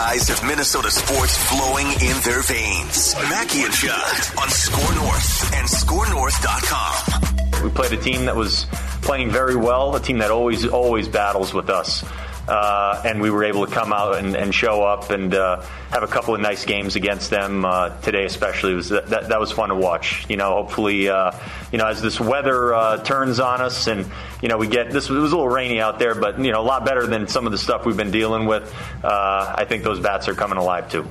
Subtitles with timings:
[0.00, 3.16] Guys have Minnesota sports flowing in their veins.
[3.28, 7.64] Mackey and Judd on SKOR North and SKORNorth.com.
[7.64, 8.66] We played a team that was
[9.02, 12.04] playing very well, a team that always, always battles with us.
[12.48, 15.60] Uh, and we were able to come out and, and show up and uh,
[15.90, 18.72] have a couple of nice games against them uh, today, especially.
[18.72, 20.24] Was that, that, that, was fun to watch.
[20.30, 21.32] You know, hopefully, uh,
[21.70, 25.10] you know, as this weather uh, turns on us, and you know, we get this.
[25.10, 27.44] It was a little rainy out there, but you know, a lot better than some
[27.44, 28.74] of the stuff we've been dealing with.
[29.04, 31.06] Uh, I think those bats are coming alive too.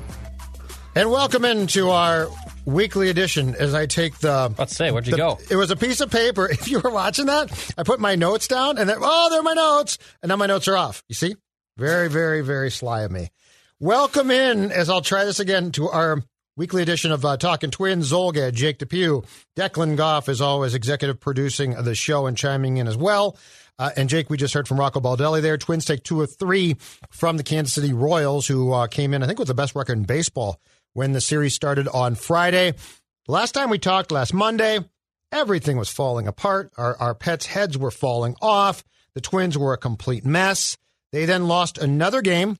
[0.95, 2.27] And welcome into our
[2.67, 4.53] weekly edition as I take the.
[4.57, 5.39] Let's say, where'd you the, go?
[5.49, 6.47] It was a piece of paper.
[6.57, 9.43] If you were watching that, I put my notes down and then, oh, there are
[9.43, 9.97] my notes.
[10.21, 11.03] And now my notes are off.
[11.07, 11.35] You see?
[11.77, 13.29] Very, very, very sly of me.
[13.79, 16.23] Welcome in, as I'll try this again, to our
[16.57, 18.11] weekly edition of uh, Talking Twins.
[18.11, 19.21] Zulgad, Jake Depew,
[19.55, 23.38] Declan Goff, is always, executive producing the show and chiming in as well.
[23.77, 25.57] Uh, and Jake, we just heard from Rocco Baldelli there.
[25.57, 26.75] Twins take two or three
[27.11, 29.99] from the Kansas City Royals, who uh, came in, I think, with the best record
[29.99, 30.59] in baseball
[30.98, 32.73] when the series started on Friday.
[33.28, 34.80] Last time we talked, last Monday,
[35.31, 36.72] everything was falling apart.
[36.76, 38.84] Our, our pets' heads were falling off.
[39.13, 40.75] The Twins were a complete mess.
[41.12, 42.57] They then lost another game.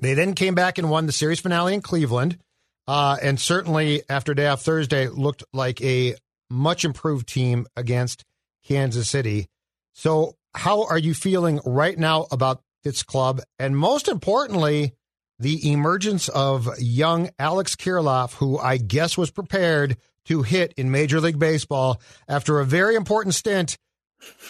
[0.00, 2.38] They then came back and won the series finale in Cleveland.
[2.86, 6.14] Uh, and certainly after day off Thursday, looked like a
[6.48, 8.24] much improved team against
[8.64, 9.46] Kansas City.
[9.92, 13.42] So, how are you feeling right now about this club?
[13.58, 14.94] And most importantly,
[15.38, 21.20] the emergence of young Alex Kirilloff, who I guess was prepared to hit in Major
[21.20, 23.78] League Baseball after a very important stint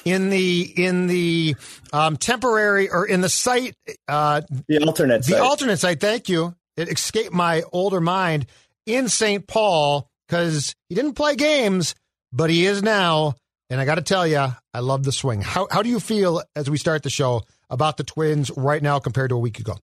[0.04, 1.56] in the in the
[1.92, 3.74] um, temporary or in the site
[4.08, 5.40] uh, the alternate the site.
[5.40, 6.00] alternate site.
[6.00, 6.54] Thank you.
[6.76, 8.46] It escaped my older mind
[8.86, 9.46] in St.
[9.46, 11.94] Paul because he didn't play games,
[12.32, 13.34] but he is now.
[13.70, 15.42] And I got to tell you, I love the swing.
[15.42, 18.98] How how do you feel as we start the show about the Twins right now
[18.98, 19.76] compared to a week ago?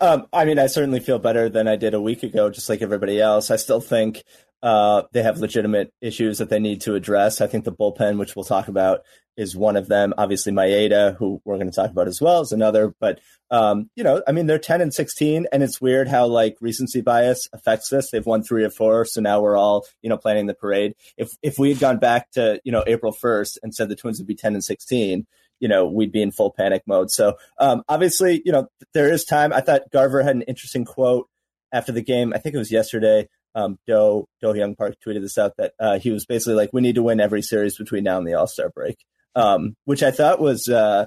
[0.00, 2.82] Um, I mean, I certainly feel better than I did a week ago, just like
[2.82, 3.50] everybody else.
[3.50, 4.22] I still think
[4.62, 7.40] uh, they have legitimate issues that they need to address.
[7.40, 9.00] I think the bullpen, which we'll talk about,
[9.36, 10.12] is one of them.
[10.18, 12.94] Obviously, Maeda, who we're going to talk about as well, is another.
[13.00, 13.20] But
[13.50, 17.00] um, you know, I mean, they're ten and sixteen, and it's weird how like recency
[17.00, 18.10] bias affects this.
[18.10, 20.94] They've won three or four, so now we're all you know planning the parade.
[21.16, 24.18] If if we had gone back to you know April first and said the Twins
[24.18, 25.26] would be ten and sixteen,
[25.60, 27.10] you know, we'd be in full panic mode.
[27.10, 29.52] So um, obviously, you know, there is time.
[29.52, 31.28] I thought Garver had an interesting quote
[31.72, 32.32] after the game.
[32.34, 33.28] I think it was yesterday.
[33.54, 36.94] Um, Do Do-Hyoung Park tweeted this out that uh, he was basically like, "We need
[36.94, 38.98] to win every series between now and the All Star break,"
[39.34, 41.06] um, which I thought was, uh,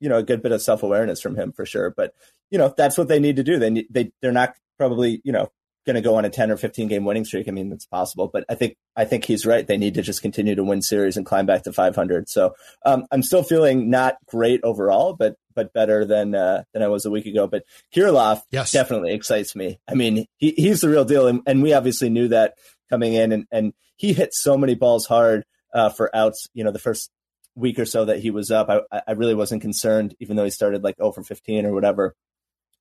[0.00, 1.94] you know, a good bit of self awareness from him for sure.
[1.96, 2.12] But
[2.50, 3.58] you know, that's what they need to do.
[3.58, 5.50] They they they're not probably you know
[5.86, 7.48] going to go on a 10 or 15 game winning streak.
[7.48, 9.66] I mean, it's possible, but I think, I think he's right.
[9.66, 12.28] They need to just continue to win series and climb back to 500.
[12.28, 12.54] So,
[12.84, 17.06] um, I'm still feeling not great overall, but, but better than, uh, than I was
[17.06, 17.46] a week ago.
[17.46, 17.62] But
[17.94, 18.72] Kirilloff yes.
[18.72, 19.78] definitely excites me.
[19.88, 21.28] I mean, he, he's the real deal.
[21.28, 22.54] And, and we obviously knew that
[22.90, 26.72] coming in and, and he hit so many balls hard, uh, for outs, you know,
[26.72, 27.10] the first
[27.54, 28.68] week or so that he was up.
[28.68, 32.14] I, I really wasn't concerned, even though he started like 0 for 15 or whatever.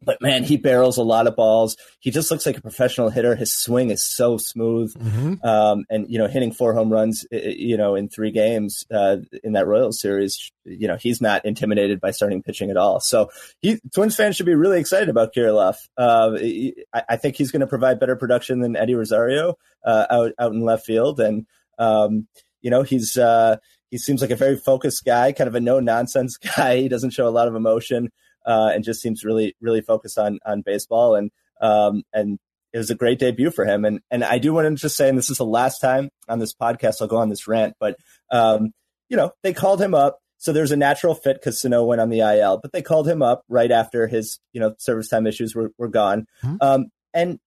[0.06, 1.76] But man, he barrels a lot of balls.
[2.00, 3.36] He just looks like a professional hitter.
[3.36, 5.46] His swing is so smooth, mm-hmm.
[5.46, 9.54] um, and you know, hitting four home runs, you know, in three games uh, in
[9.54, 13.00] that Royals series, you know, he's not intimidated by starting pitching at all.
[13.00, 13.30] So,
[13.62, 15.78] he, Twins fans should be really excited about Kirilloff.
[15.98, 16.38] Uh,
[16.94, 20.52] I, I, think he's going to provide better production than Eddie Rosario uh, out out
[20.52, 21.46] in left field, and
[21.80, 22.28] um,
[22.62, 23.58] you know, he's uh,
[23.92, 26.78] he seems like a very focused guy, kind of a no nonsense guy.
[26.78, 28.12] He doesn't show a lot of emotion
[28.46, 31.32] uh, and just seems really really focused on on baseball and
[31.62, 32.40] um, and
[32.74, 33.86] it was a great debut for him.
[33.86, 36.40] And and I do want to just say, and this is the last time on
[36.40, 37.96] this podcast I'll go on this rant, but
[38.32, 38.72] um,
[39.08, 40.20] you know they called him up.
[40.38, 43.22] so there's a natural fit because Sano went on the IL, but they called him
[43.22, 46.26] up right after his, you know, service time issues were, were gone.
[46.44, 46.58] Mm-hmm.
[46.60, 47.40] Um, and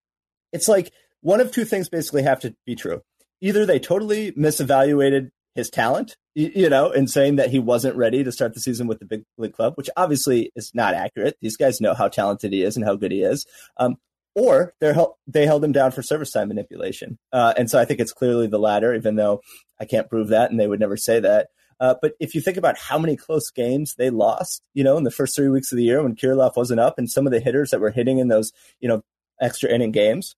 [0.52, 3.02] it's like one of two things basically have to be true.
[3.42, 8.32] Either they totally misevaluated his talent, you know, and saying that he wasn't ready to
[8.32, 11.36] start the season with the big league club, which obviously is not accurate.
[11.42, 13.44] These guys know how talented he is and how good he is.
[13.76, 13.96] Um,
[14.34, 14.94] or they
[15.26, 17.18] they held him down for service time manipulation.
[17.32, 19.40] Uh, and so I think it's clearly the latter, even though
[19.80, 21.48] I can't prove that and they would never say that.
[21.80, 25.04] Uh, but if you think about how many close games they lost, you know, in
[25.04, 27.40] the first three weeks of the year when Kirilloff wasn't up and some of the
[27.40, 29.02] hitters that were hitting in those, you know,
[29.40, 30.34] extra inning games,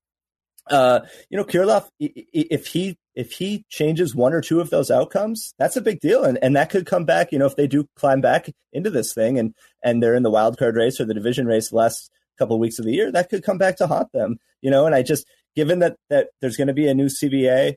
[0.71, 5.53] uh, you know, Kirilloff, if he if he changes one or two of those outcomes,
[5.59, 7.31] that's a big deal, and and that could come back.
[7.31, 9.53] You know, if they do climb back into this thing and
[9.83, 12.09] and they're in the wild card race or the division race the last
[12.39, 14.37] couple of weeks of the year, that could come back to haunt them.
[14.61, 17.75] You know, and I just given that that there's going to be a new CBA,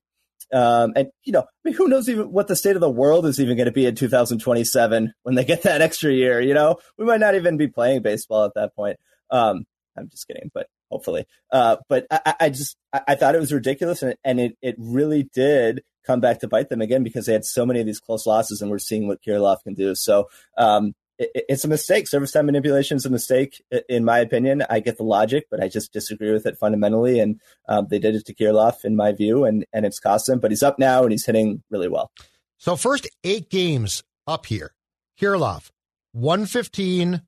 [0.52, 3.26] um, and you know, I mean, who knows even what the state of the world
[3.26, 6.40] is even going to be in 2027 when they get that extra year?
[6.40, 8.98] You know, we might not even be playing baseball at that point.
[9.30, 11.26] Um, I'm just kidding, but hopefully.
[11.50, 14.76] Uh, but I, I just I, I, thought it was ridiculous, and, and it it
[14.78, 17.98] really did come back to bite them again because they had so many of these
[17.98, 19.96] close losses, and we're seeing what Kirilloff can do.
[19.96, 22.06] So um, it, it's a mistake.
[22.06, 24.62] Service time manipulation is a mistake, in my opinion.
[24.70, 27.18] I get the logic, but I just disagree with it fundamentally.
[27.18, 30.38] And um, they did it to Kirilloff, in my view, and, and it's cost him.
[30.38, 32.12] But he's up now and he's hitting really well.
[32.58, 34.72] So, first eight games up here.
[35.20, 35.70] Kirilloff,
[36.12, 37.22] 115.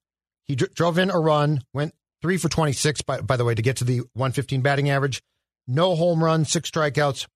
[0.45, 1.95] He d- drove in a run, went
[2.27, 5.23] three for 26, by, by the way, to get to the 115 batting average.
[5.69, 7.29] No home runs, six strikeouts,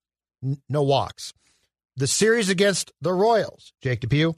[0.43, 1.31] n- no walks.
[1.95, 4.35] The series against the Royals, Jake DePew,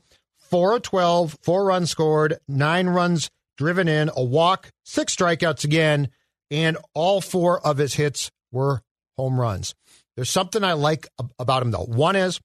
[0.51, 6.09] 4 of 12, four runs scored, nine runs driven in, a walk, six strikeouts again,
[6.51, 8.83] and all four of his hits were
[9.17, 9.73] home runs.
[10.15, 11.07] There's something I like
[11.39, 11.85] about him, though.
[11.85, 12.39] One is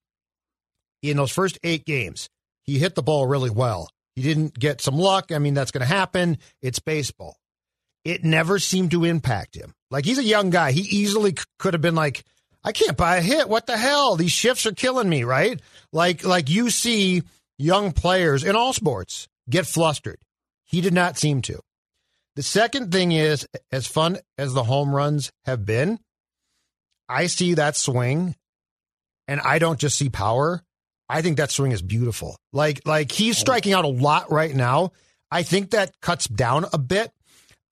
[1.03, 2.31] in those first eight games,
[2.63, 3.91] he hit the ball really well.
[4.17, 5.31] He didn't get some luck.
[5.31, 6.39] I mean, that's going to happen.
[6.63, 7.37] It's baseball.
[8.05, 9.75] It never seemed to impact him.
[9.91, 10.73] Like, he's a young guy.
[10.73, 12.25] He easily could have been like,
[12.65, 13.49] I can't buy a hit.
[13.49, 14.17] What the hell?
[14.17, 15.61] These shifts are killing me, right?
[15.93, 17.23] Like, like you see
[17.59, 20.19] young players in all sports get flustered.
[20.65, 21.61] He did not seem to.
[22.37, 25.99] The second thing is, as fun as the home runs have been,
[27.09, 28.37] I see that swing
[29.27, 30.63] and I don't just see power.
[31.09, 32.37] I think that swing is beautiful.
[32.53, 33.41] Like, like he's oh.
[33.41, 34.93] striking out a lot right now.
[35.31, 37.11] I think that cuts down a bit.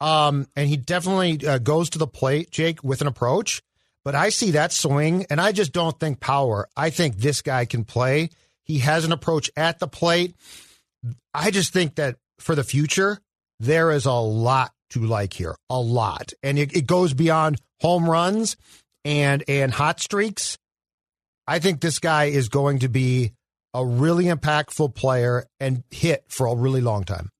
[0.00, 3.62] Um, and he definitely uh, goes to the plate, Jake, with an approach.
[4.04, 6.68] But I see that swing, and I just don't think power.
[6.76, 8.30] I think this guy can play.
[8.62, 10.36] He has an approach at the plate.
[11.34, 13.18] I just think that for the future,
[13.58, 18.08] there is a lot to like here, a lot, and it, it goes beyond home
[18.08, 18.56] runs
[19.04, 20.58] and and hot streaks.
[21.46, 23.32] I think this guy is going to be
[23.72, 27.30] a really impactful player and hit for a really long time.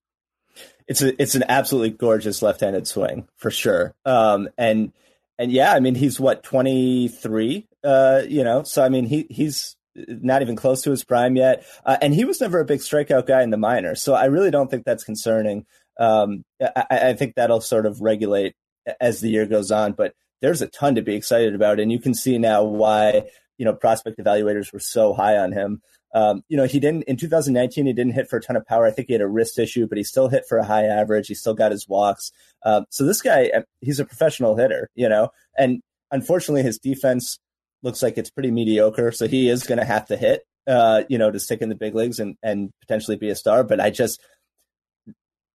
[0.89, 3.95] It's a it's an absolutely gorgeous left-handed swing for sure.
[4.05, 4.93] Um, and
[5.39, 8.63] and yeah, I mean he's what 23, uh, you know.
[8.63, 11.65] So I mean he he's not even close to his prime yet.
[11.85, 14.03] Uh, and he was never a big strikeout guy in the minors.
[14.03, 15.65] So I really don't think that's concerning.
[15.99, 18.55] Um, I, I, think that'll sort of regulate
[19.01, 19.93] as the year goes on.
[19.93, 20.13] But
[20.43, 21.81] there's a ton to be excited about.
[21.81, 23.23] And you can see now why,
[23.57, 25.81] you know, prospect evaluators were so high on him.
[26.15, 27.87] Um, you know, he didn't in 2019.
[27.87, 28.87] He didn't hit for a ton of power.
[28.87, 31.29] I think he had a wrist issue, but he still hit for a high average.
[31.29, 32.33] He still got his walks.
[32.65, 33.51] Um, so this guy,
[33.81, 34.89] he's a professional hitter.
[34.95, 37.39] You know, and unfortunately, his defense
[37.83, 39.13] looks like it's pretty mediocre.
[39.13, 41.75] So he is going to have to hit, uh, you know, to stick in the
[41.75, 43.65] big leagues and, and potentially be a star.
[43.65, 44.21] But I just,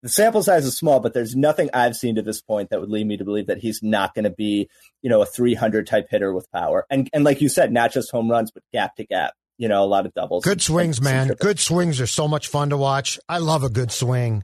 [0.01, 2.89] the sample size is small, but there's nothing I've seen to this point that would
[2.89, 4.69] lead me to believe that he's not going to be,
[5.01, 6.85] you know, a 300 type hitter with power.
[6.89, 9.83] And, and like you said, not just home runs, but gap to gap, you know,
[9.83, 10.43] a lot of doubles.
[10.43, 11.27] Good swings, and, man.
[11.39, 13.19] Good swings are so much fun to watch.
[13.29, 14.43] I love a good swing.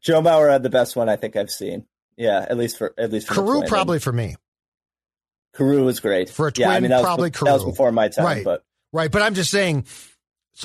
[0.00, 1.86] Joe Mauer had the best one I think I've seen.
[2.16, 4.36] Yeah, at least for at least for Carew probably for me.
[5.56, 6.68] Carew was great for a twin.
[6.68, 8.44] Yeah, I mean, that probably was, That was before my time, right?
[8.44, 9.86] But right, but I'm just saying,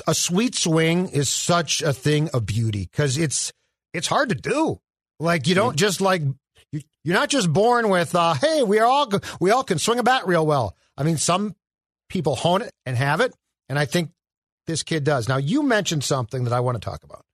[0.06, 3.52] a sweet swing is such a thing of beauty because it's
[3.92, 4.80] it's hard to do.
[5.18, 5.78] Like you don't mm-hmm.
[5.78, 6.22] just like
[6.70, 9.98] you, you're not just born with uh, hey we are all we all can swing
[9.98, 10.76] a bat real well.
[10.96, 11.56] I mean, some
[12.12, 13.32] people hone it and have it,
[13.70, 14.10] and I think
[14.66, 15.28] this kid does.
[15.28, 17.24] Now you mentioned something that I want to talk about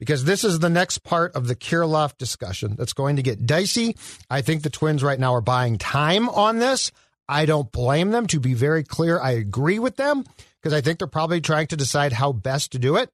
[0.00, 3.96] because this is the next part of the Kirilloff discussion that's going to get dicey.
[4.28, 6.90] I think the Twins right now are buying time on this.
[7.28, 8.26] I don't blame them.
[8.26, 10.24] To be very clear, I agree with them
[10.60, 13.10] because I think they're probably trying to decide how best to do it.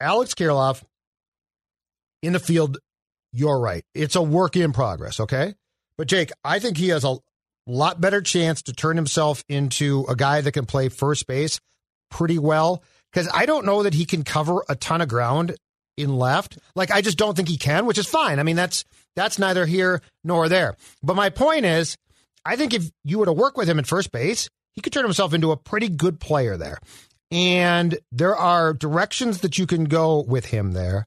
[0.00, 0.82] Alex Kirilloff
[2.20, 2.78] in the field,
[3.32, 3.84] you're right.
[3.94, 5.54] It's a work in progress, okay?
[5.96, 7.16] But Jake, I think he has a
[7.66, 11.60] lot better chance to turn himself into a guy that can play first base
[12.10, 15.56] pretty well because I don't know that he can cover a ton of ground
[15.96, 16.58] in left.
[16.74, 18.38] Like I just don't think he can, which is fine.
[18.38, 20.76] I mean, that's that's neither here nor there.
[21.02, 21.96] But my point is,
[22.44, 25.04] I think if you were to work with him at first base, he could turn
[25.04, 26.78] himself into a pretty good player there.
[27.30, 31.06] And there are directions that you can go with him there.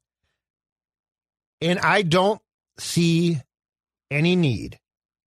[1.62, 2.42] And I don't
[2.78, 3.42] see
[4.12, 4.80] any need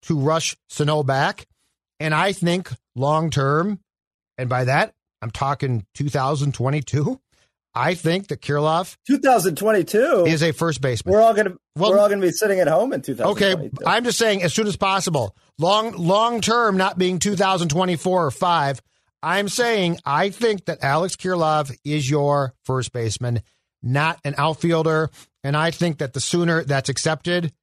[0.04, 1.48] to rush Sano back.
[2.00, 3.80] And I think long term,
[4.38, 7.20] and by that, I'm talking 2022.
[7.74, 11.14] I think that Kirilloff 2022 is a first baseman.
[11.14, 13.56] We're all gonna well, we're all gonna be sitting at home in 2022.
[13.56, 15.36] Okay, I'm just saying as soon as possible.
[15.60, 18.82] Long long term, not being 2024 or five.
[19.22, 23.42] I'm saying I think that Alex Kirilloff is your first baseman,
[23.84, 25.12] not an outfielder,
[25.44, 27.54] and I think that the sooner that's accepted,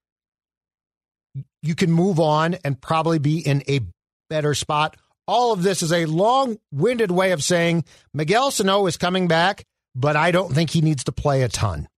[1.63, 3.81] you can move on and probably be in a
[4.29, 4.97] better spot.
[5.27, 9.65] All of this is a long winded way of saying Miguel Sano is coming back
[9.95, 11.89] but I don't think he needs to play a ton.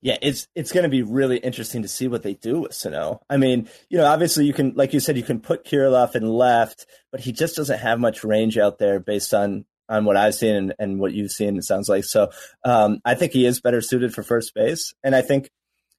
[0.00, 3.20] Yeah, it's it's going to be really interesting to see what they do with Sano.
[3.30, 6.26] I mean, you know, obviously you can, like you said, you can put Kirilloff in
[6.26, 10.34] left, but he just doesn't have much range out there based on on what I've
[10.34, 11.56] seen and, and what you've seen.
[11.56, 12.30] It sounds like so.
[12.64, 15.50] Um, I think he is better suited for first base, and I think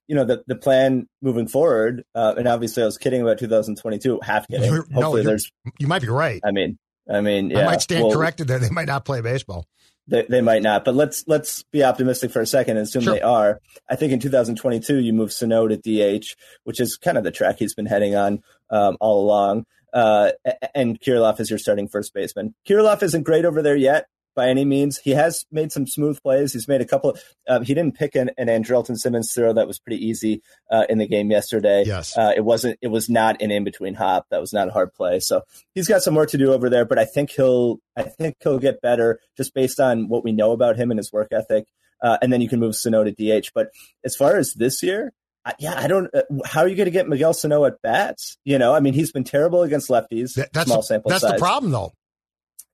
[0.06, 2.04] you know the the plan moving forward.
[2.14, 4.64] Uh, and obviously, I was kidding about 2022, half kidding.
[4.64, 6.40] You're, Hopefully, no, there's you might be right.
[6.44, 6.78] I mean,
[7.10, 8.58] I mean, yeah, I might stand well, corrected there.
[8.58, 9.66] They might not play baseball.
[10.06, 13.14] They, they might not, but let's let's be optimistic for a second and assume sure.
[13.14, 13.60] they are.
[13.88, 16.26] I think in 2022 you move Sano to DH,
[16.64, 19.64] which is kind of the track he's been heading on um, all along.
[19.94, 20.32] Uh,
[20.74, 22.54] and Kirilloff is your starting first baseman.
[22.68, 24.98] Kirilloff isn't great over there yet by any means.
[24.98, 26.52] He has made some smooth plays.
[26.52, 27.16] He's made a couple.
[27.48, 30.98] Uh, he didn't pick an, an Andrelton Simmons throw that was pretty easy uh, in
[30.98, 31.84] the game yesterday.
[31.86, 32.78] Yes, uh, it wasn't.
[32.82, 34.26] It was not an in between hop.
[34.30, 35.20] That was not a hard play.
[35.20, 35.42] So
[35.74, 36.84] he's got some work to do over there.
[36.84, 37.80] But I think he'll.
[37.96, 41.12] I think he'll get better just based on what we know about him and his
[41.12, 41.66] work ethic.
[42.02, 43.50] Uh, and then you can move Sano to DH.
[43.54, 43.68] But
[44.04, 45.12] as far as this year,
[45.58, 46.08] yeah, I don't.
[46.14, 48.38] Uh, how are you going to get Miguel Sano at bats?
[48.44, 50.34] You know, I mean, he's been terrible against lefties.
[50.34, 51.32] That, that's small sample that's size.
[51.32, 51.92] the problem, though.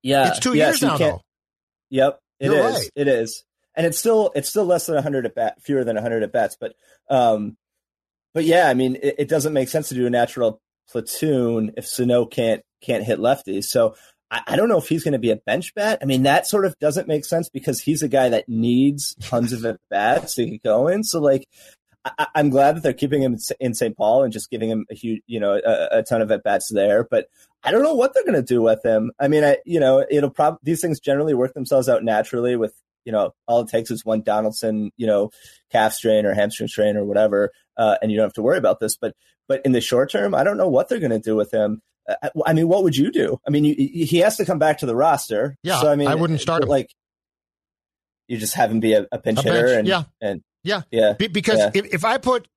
[0.02, 1.20] Yeah, it's two years now, though.
[1.90, 2.74] Yep, it is.
[2.74, 2.90] Right.
[2.96, 3.44] It is,
[3.74, 6.56] and it's still it's still less than 100 at bat, fewer than 100 at bats.
[6.58, 6.74] But
[7.08, 7.56] um,
[8.32, 11.86] but yeah, I mean, it, it doesn't make sense to do a natural platoon if
[11.86, 13.64] Sano can't can't hit lefties.
[13.64, 13.94] So
[14.30, 15.98] I, I don't know if he's going to be a bench bat.
[16.00, 19.52] I mean, that sort of doesn't make sense because he's a guy that needs tons
[19.52, 21.02] of at bats to get going.
[21.02, 21.46] So like.
[22.04, 23.96] I, am glad that they're keeping him in St.
[23.96, 26.70] Paul and just giving him a huge, you know, a, a ton of at bats
[26.72, 27.04] there.
[27.04, 27.26] But
[27.62, 29.12] I don't know what they're going to do with him.
[29.20, 32.72] I mean, I, you know, it'll probably, these things generally work themselves out naturally with,
[33.04, 35.30] you know, all it takes is one Donaldson, you know,
[35.70, 37.50] calf strain or hamstring strain or whatever.
[37.76, 38.96] Uh, and you don't have to worry about this.
[38.96, 39.14] But,
[39.46, 41.82] but in the short term, I don't know what they're going to do with him.
[42.08, 43.38] Uh, I mean, what would you do?
[43.46, 45.56] I mean, you, he has to come back to the roster.
[45.62, 45.80] Yeah.
[45.80, 46.66] So, I mean, I wouldn't start.
[46.66, 46.94] Like,
[48.26, 49.66] you just have him be a, a pinch a hitter.
[49.66, 49.78] Bench.
[49.78, 50.02] And, yeah.
[50.20, 50.82] And, yeah.
[50.90, 51.14] Yeah.
[51.14, 51.70] Be- because yeah.
[51.74, 52.48] If, if I put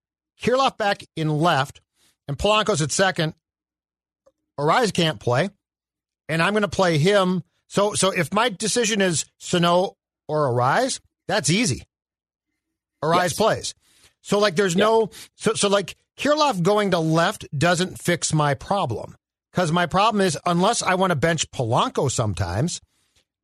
[0.41, 1.81] Kirilloff back in left
[2.27, 3.33] and Polanco's at second,
[4.60, 5.50] Arraez can't play
[6.29, 7.43] and I'm going to play him.
[7.67, 11.83] So, so if my decision is Sano or Arraez, that's easy.
[13.03, 13.33] Arraez yes.
[13.33, 13.75] plays.
[14.22, 19.15] So, like, there's no so so like Kirilloff going to left doesn't fix my problem
[19.51, 22.79] because my problem is unless I want to bench Polanco sometimes,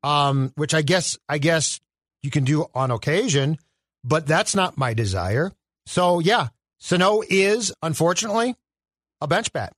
[0.03, 1.81] um, which I guess I guess
[2.21, 3.57] you can do on occasion,
[4.03, 5.51] but that's not my desire.
[5.85, 8.55] So yeah, Sano is unfortunately
[9.21, 9.73] a bench bat.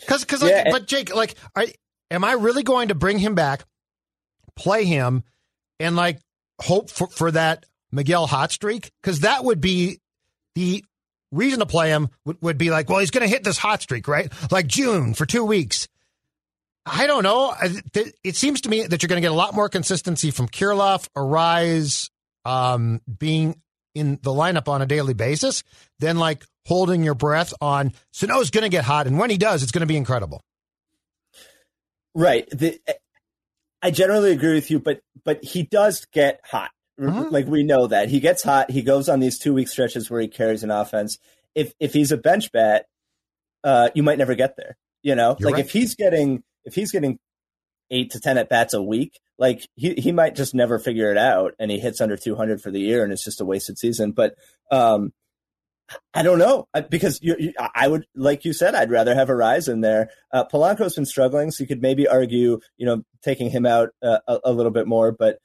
[0.00, 0.70] Because, because, like, yeah.
[0.70, 1.74] but Jake, like, I,
[2.10, 3.64] am I really going to bring him back,
[4.56, 5.24] play him,
[5.78, 6.20] and like
[6.60, 8.92] hope for, for that Miguel hot streak?
[9.02, 10.00] Because that would be
[10.54, 10.84] the
[11.32, 13.82] reason to play him would, would be like, well, he's going to hit this hot
[13.82, 14.32] streak, right?
[14.50, 15.86] Like June for two weeks.
[16.86, 17.54] I don't know.
[18.24, 21.08] It seems to me that you're going to get a lot more consistency from Kirilloff,
[21.14, 22.08] Arraez,
[22.44, 23.60] um, being
[23.94, 25.62] in the lineup on a daily basis
[25.98, 29.06] than like holding your breath on Sano's going to get hot.
[29.06, 30.42] And when he does, it's going to be incredible.
[32.14, 32.48] Right.
[32.50, 32.80] The,
[33.82, 36.70] I generally agree with you, but but he does get hot.
[37.00, 37.32] Mm-hmm.
[37.32, 38.70] Like we know that he gets hot.
[38.70, 41.18] He goes on these two week stretches where he carries an offense.
[41.54, 42.86] If if he's a bench bat,
[43.64, 44.76] uh, you might never get there.
[45.02, 45.64] You know, You're like right.
[45.64, 47.18] if he's getting if he's getting
[47.90, 51.18] eight to ten at bats a week, like he he might just never figure it
[51.18, 53.78] out, and he hits under two hundred for the year, and it's just a wasted
[53.78, 54.12] season.
[54.12, 54.34] But
[54.70, 55.12] um,
[56.14, 59.68] I don't know because you, you, I would, like you said, I'd rather have Arraez
[59.68, 60.10] in there.
[60.32, 64.18] Uh, Polanco's been struggling, so you could maybe argue, you know, taking him out uh,
[64.26, 65.12] a, a, little bit more.
[65.12, 65.38] But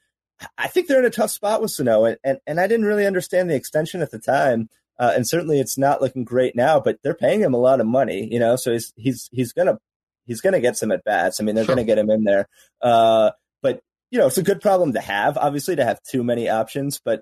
[0.57, 3.05] I think they're in a tough spot with Sano, and, and, and I didn't really
[3.05, 4.69] understand the extension at the time.
[4.97, 6.79] Uh, and certainly, it's not looking great now.
[6.79, 9.79] But they're paying him a lot of money, you know, so he's he's he's gonna
[10.25, 11.39] he's gonna get some at bats.
[11.39, 11.75] I mean, they're sure.
[11.75, 12.47] gonna get him in there.
[12.81, 16.49] Uh, but you know, it's a good problem to have, obviously, to have too many
[16.49, 17.01] options.
[17.03, 17.21] But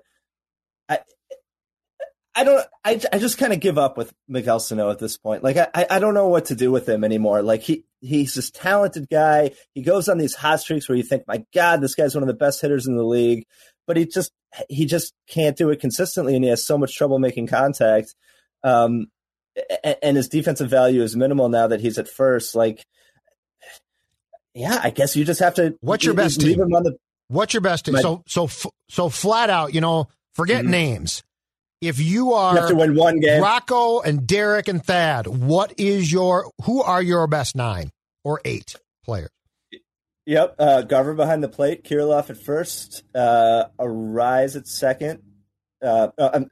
[0.88, 1.00] I,
[2.34, 2.66] I don't.
[2.84, 5.44] I, I just kind of give up with Miguel Sano at this point.
[5.44, 7.42] Like I, I don't know what to do with him anymore.
[7.42, 9.52] Like he, he's this talented guy.
[9.72, 12.28] He goes on these hot streaks where you think, my God, this guy's one of
[12.28, 13.46] the best hitters in the league.
[13.86, 14.32] But he just,
[14.68, 18.14] he just can't do it consistently, and he has so much trouble making contact.
[18.62, 19.08] Um,
[20.02, 22.54] and, his defensive value is minimal now that he's at first.
[22.54, 22.84] Like,
[24.54, 25.76] yeah, I guess you just have to.
[25.80, 26.64] What's your best leave team?
[26.66, 26.96] him on the.
[27.28, 27.94] What's your best team?
[27.94, 30.68] My- so so f- so flat out, you know, forget Mhm.
[30.68, 31.22] names.
[31.80, 33.42] If you are You have to win one game.
[33.42, 37.90] Rocco and Derek and Thad, what is your who are your best nine
[38.22, 39.30] or eight players?
[40.26, 45.20] Yep, uh, Garver behind the plate, Kirilloff at first, uh, Arraez at second.
[45.82, 46.46] Uh, uh, um,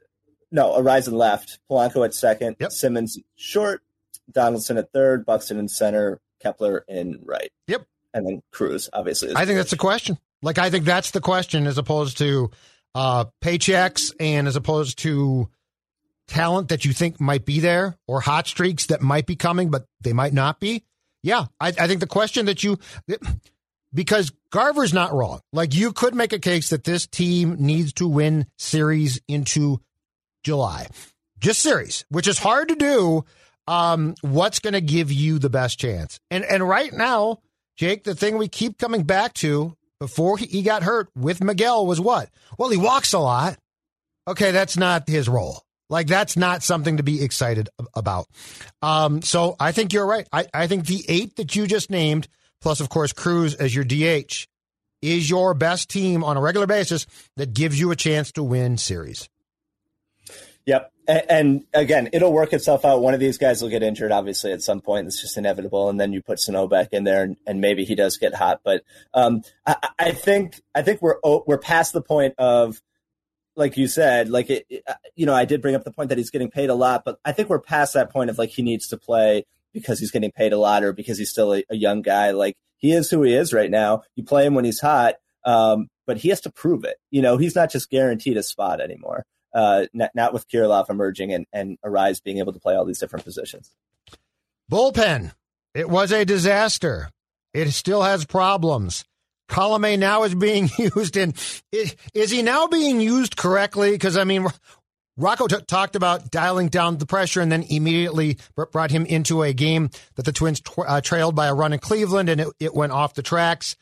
[0.53, 2.71] no, in left, Polanco at second, Yep.
[2.71, 3.81] Simmons short,
[4.31, 7.51] Donaldson at third, Buxton in center, Kepler in right.
[7.67, 7.85] Yep.
[8.13, 9.33] and then Cruz obviously.
[9.35, 10.17] I think that's the question.
[10.41, 12.51] Like I think that's the question as opposed to
[12.95, 15.49] uh paychecks and as opposed to
[16.27, 19.85] talent that you think might be there or hot streaks that might be coming but
[20.01, 20.83] they might not be.
[21.23, 22.77] Yeah, I, I think the question that you
[23.93, 25.39] because Garver's not wrong.
[25.53, 29.79] Like you could make a case that this team needs to win series into
[30.43, 30.87] July.
[31.39, 33.25] Just series, which is hard to do.
[33.67, 36.19] Um, what's going to give you the best chance?
[36.29, 37.39] And and right now,
[37.75, 41.99] Jake, the thing we keep coming back to before he, got hurt with Miguel was
[41.99, 42.29] what?
[42.57, 43.57] Well, he walks a lot.
[44.27, 45.63] Okay, that's not his role.
[45.89, 48.27] Like that's not something to be excited about.
[48.81, 50.27] Um, so I think you're right.
[50.31, 52.27] I, I think the eight that you just named,
[52.61, 54.47] plus of course Cruz as your DH,
[55.01, 57.05] is your best team on a regular basis
[57.37, 59.29] that gives you a chance to win series.
[60.65, 60.91] Yep.
[61.05, 63.01] And, again, it'll work itself out.
[63.01, 65.05] One of these guys will get injured, obviously, at some point.
[65.07, 65.89] It's just inevitable.
[65.89, 68.61] And then you put Sano back in there, and, and maybe he does get hot.
[68.63, 72.81] But um, I, I think I think we're oh, we're past the point of,
[73.57, 74.83] like you said, like it, it-
[75.15, 77.19] you know, I did bring up the point that he's getting paid a lot, but
[77.25, 80.31] I think we're past that point of like he needs to play because he's getting
[80.31, 82.31] paid a lot or because he's still a, a young guy.
[82.31, 84.03] Like he is who he is right now.
[84.15, 86.95] You play him when he's hot, um, but he has to prove it.
[87.11, 91.33] You know, he's not just guaranteed a spot anymore uh, not, not with Kirilloff emerging
[91.33, 93.71] and, and Arraez being able to play all these different positions.
[94.71, 95.33] Bullpen.
[95.73, 97.09] It was a disaster.
[97.53, 99.03] It still has problems.
[99.49, 101.33] Colome now is being used in.
[101.73, 103.91] i- Is he now being used correctly?
[103.91, 104.47] Because I mean,
[105.17, 109.43] Rocco t- talked about dialing down the pressure, and then immediately br- brought him into
[109.43, 112.47] a game that the Twins tw- uh, trailed by a run in Cleveland, and it,
[112.59, 113.75] it went off the tracks.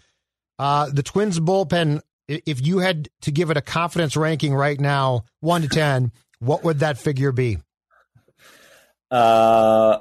[0.59, 2.01] Uh, the Twins bullpen.
[2.45, 6.63] If you had to give it a confidence ranking right now, one to ten, what
[6.63, 7.57] would that figure be?
[9.09, 9.99] Uh,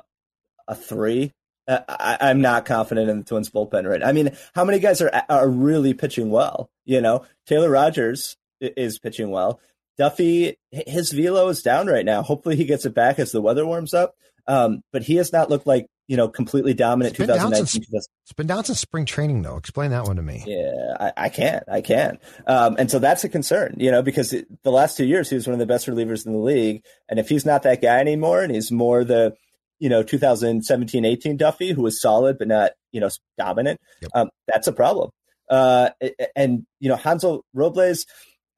[0.69, 1.33] a three.
[1.67, 4.05] Uh, I, I'm not confident in the Twins bullpen right.
[4.05, 6.71] I mean, how many guys are are really pitching well?
[6.85, 9.61] You know, Taylor Rogers is pitching well.
[9.99, 12.23] Duffy, his velo is down right now.
[12.23, 14.15] Hopefully, he gets it back as the weather warms up.
[14.47, 17.13] Um, but he has not looked like you know completely dominant.
[17.13, 17.85] It's been down 2019.
[17.85, 19.57] since- It's been down since spring training, though.
[19.57, 20.43] Explain that one to me.
[20.45, 21.63] Yeah, I, I can't.
[21.71, 22.19] I can't.
[22.49, 25.37] Um, and so that's a concern, you know, because it, the last two years he
[25.37, 26.83] was one of the best relievers in the league.
[27.09, 29.35] And if he's not that guy anymore and he's more the,
[29.79, 34.11] you know, 2017 18 Duffy, who was solid but not, you know, dominant, Yep.
[34.15, 35.11] um, that's a problem.
[35.49, 35.91] Uh,
[36.35, 38.05] and, you know, Hansel Robles,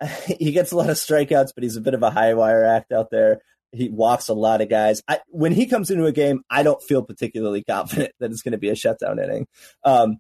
[0.26, 2.92] he gets a lot of strikeouts, but he's a bit of a high wire act
[2.92, 3.40] out there.
[3.72, 5.02] He walks a lot of guys.
[5.08, 8.52] I, when he comes into a game, I don't feel particularly confident that it's going
[8.52, 9.46] to be a shutdown inning.
[9.84, 10.18] Um,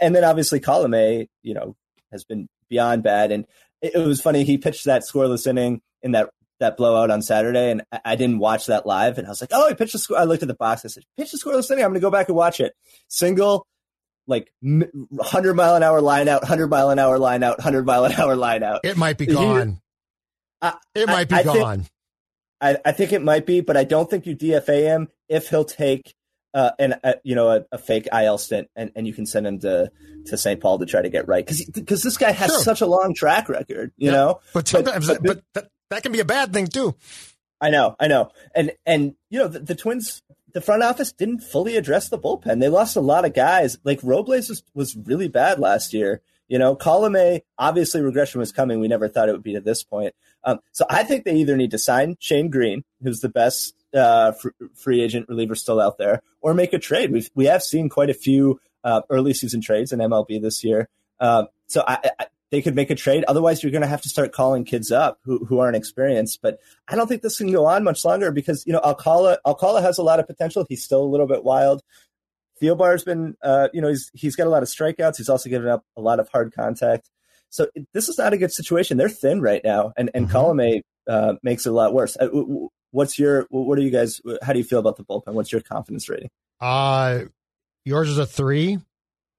[0.00, 1.76] and then obviously Colome, you know,
[2.12, 3.30] has been beyond bad.
[3.32, 3.46] And
[3.80, 4.44] it, it was funny.
[4.44, 6.30] He pitched that scoreless inning in that
[6.60, 9.16] that blowout on Saturday, and I, I didn't watch that live.
[9.16, 10.18] And I was like, oh, he pitched a score.
[10.18, 10.84] I looked at the box.
[10.84, 11.84] I said, pitch the scoreless inning.
[11.84, 12.74] I'm going to go back and watch it.
[13.06, 13.64] Single,
[14.26, 18.04] like 100 mile an hour line out, 100 mile an hour line out, 100 mile
[18.06, 18.80] an hour line out.
[18.82, 19.80] It might be He- gone.
[20.60, 21.86] I- it might be I think- gone.
[22.60, 25.64] I, I think it might be, but I don't think you DFA him if he'll
[25.64, 26.14] take
[26.54, 29.46] uh, an a, you know a, a fake IL stint and, and you can send
[29.46, 29.90] him to
[30.26, 30.60] to St.
[30.60, 32.60] Paul to try to get right because because this guy has Sure.
[32.60, 34.16] such a long track record, you Yeah.
[34.16, 34.40] know.
[34.54, 36.94] but sometimes, but- but, that, that can be a bad thing too.
[37.60, 40.22] I know, I know, and and you know the, the Twins,
[40.54, 42.60] the front office didn't fully address the bullpen.
[42.60, 43.78] They lost a lot of guys.
[43.84, 46.22] Like Robles was, was really bad last year.
[46.48, 48.80] You know, Colome, obviously regression was coming.
[48.80, 50.14] We never thought it would be to this point.
[50.44, 54.32] Um, so I think they either need to sign Shane Greene, who's the best uh,
[54.32, 57.12] fr- free agent reliever still out there, or make a trade.
[57.12, 60.88] We've we have seen quite a few uh, early season trades in MLB this year.
[61.20, 63.24] Um, so I, I, they could make a trade.
[63.28, 66.40] Otherwise, you're going to have to start calling kids up who, who aren't experienced.
[66.40, 69.82] But I don't think this can go on much longer because you know Alcala Alcala
[69.82, 70.64] has a lot of potential.
[70.68, 71.82] He's still a little bit wild.
[72.60, 75.16] Thielbar's been, uh, you know, he's he's got a lot of strikeouts.
[75.16, 77.08] He's also given up a lot of hard contact.
[77.50, 78.98] So this is not a good situation.
[78.98, 80.36] They're thin right now, and and mm-hmm.
[80.36, 82.16] Colome uh, makes it a lot worse.
[82.16, 82.28] Uh,
[82.90, 84.20] what's your what are you guys?
[84.42, 85.32] How do you feel about the bullpen?
[85.32, 86.30] What's your confidence rating?
[86.60, 87.20] Uh
[87.84, 88.78] yours is a three.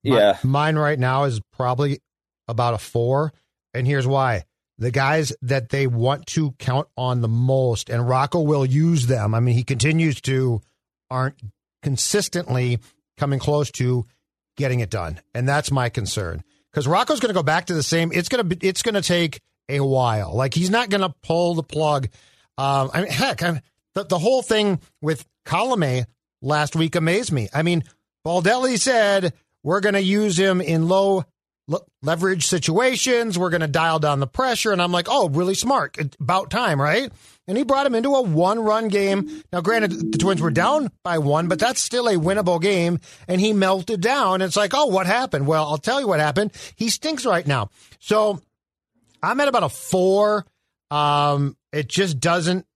[0.04, 2.00] Yeah, mine right now is probably
[2.48, 3.34] about a four,
[3.74, 4.46] and here's why:
[4.78, 9.36] the guys that they want to count on the most, and Rocco will use them.
[9.36, 10.62] I mean, he continues to
[11.12, 11.36] aren't
[11.84, 12.80] consistently
[13.20, 14.06] coming close to
[14.58, 17.84] getting it done, and that's my concern because Rocco's going to go back to the
[17.84, 18.12] same.
[18.14, 20.36] It's going to be, it's going to take a while.
[20.36, 22.10] Like he's not going to pull the plug.
[22.58, 23.62] Um, I mean, heck, I
[23.94, 26.06] the, the whole thing with Colome
[26.42, 27.50] last week amazed me.
[27.54, 27.84] I mean,
[28.26, 31.26] Baldelli said we're going to use him in low
[32.02, 33.38] leverage situations.
[33.38, 34.72] We're going to dial down the pressure.
[34.72, 35.98] And I'm like, oh, really smart.
[36.20, 37.12] About time, right?
[37.50, 39.42] And he brought him into a one run game.
[39.52, 43.00] Now, granted, the Twins were down by one, but that's still a winnable game.
[43.28, 44.44] And he melted down.
[44.44, 45.48] It's like, oh, what happened?
[45.48, 46.52] Well, I'll tell you what happened.
[46.76, 47.72] He stinks right now.
[48.00, 48.40] So
[49.24, 50.46] I'm at about a four.
[50.92, 52.68] Um, it just doesn't.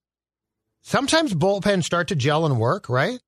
[0.82, 3.20] Sometimes bullpens start to gel and work, right?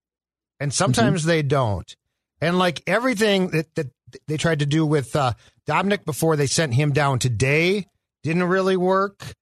[0.60, 1.30] And sometimes mm-hmm.
[1.30, 1.96] they don't.
[2.42, 3.92] And like everything that, that
[4.28, 5.34] they tried to do with uh,
[5.68, 7.86] Dobnak before they sent him down today
[8.24, 9.36] didn't really work.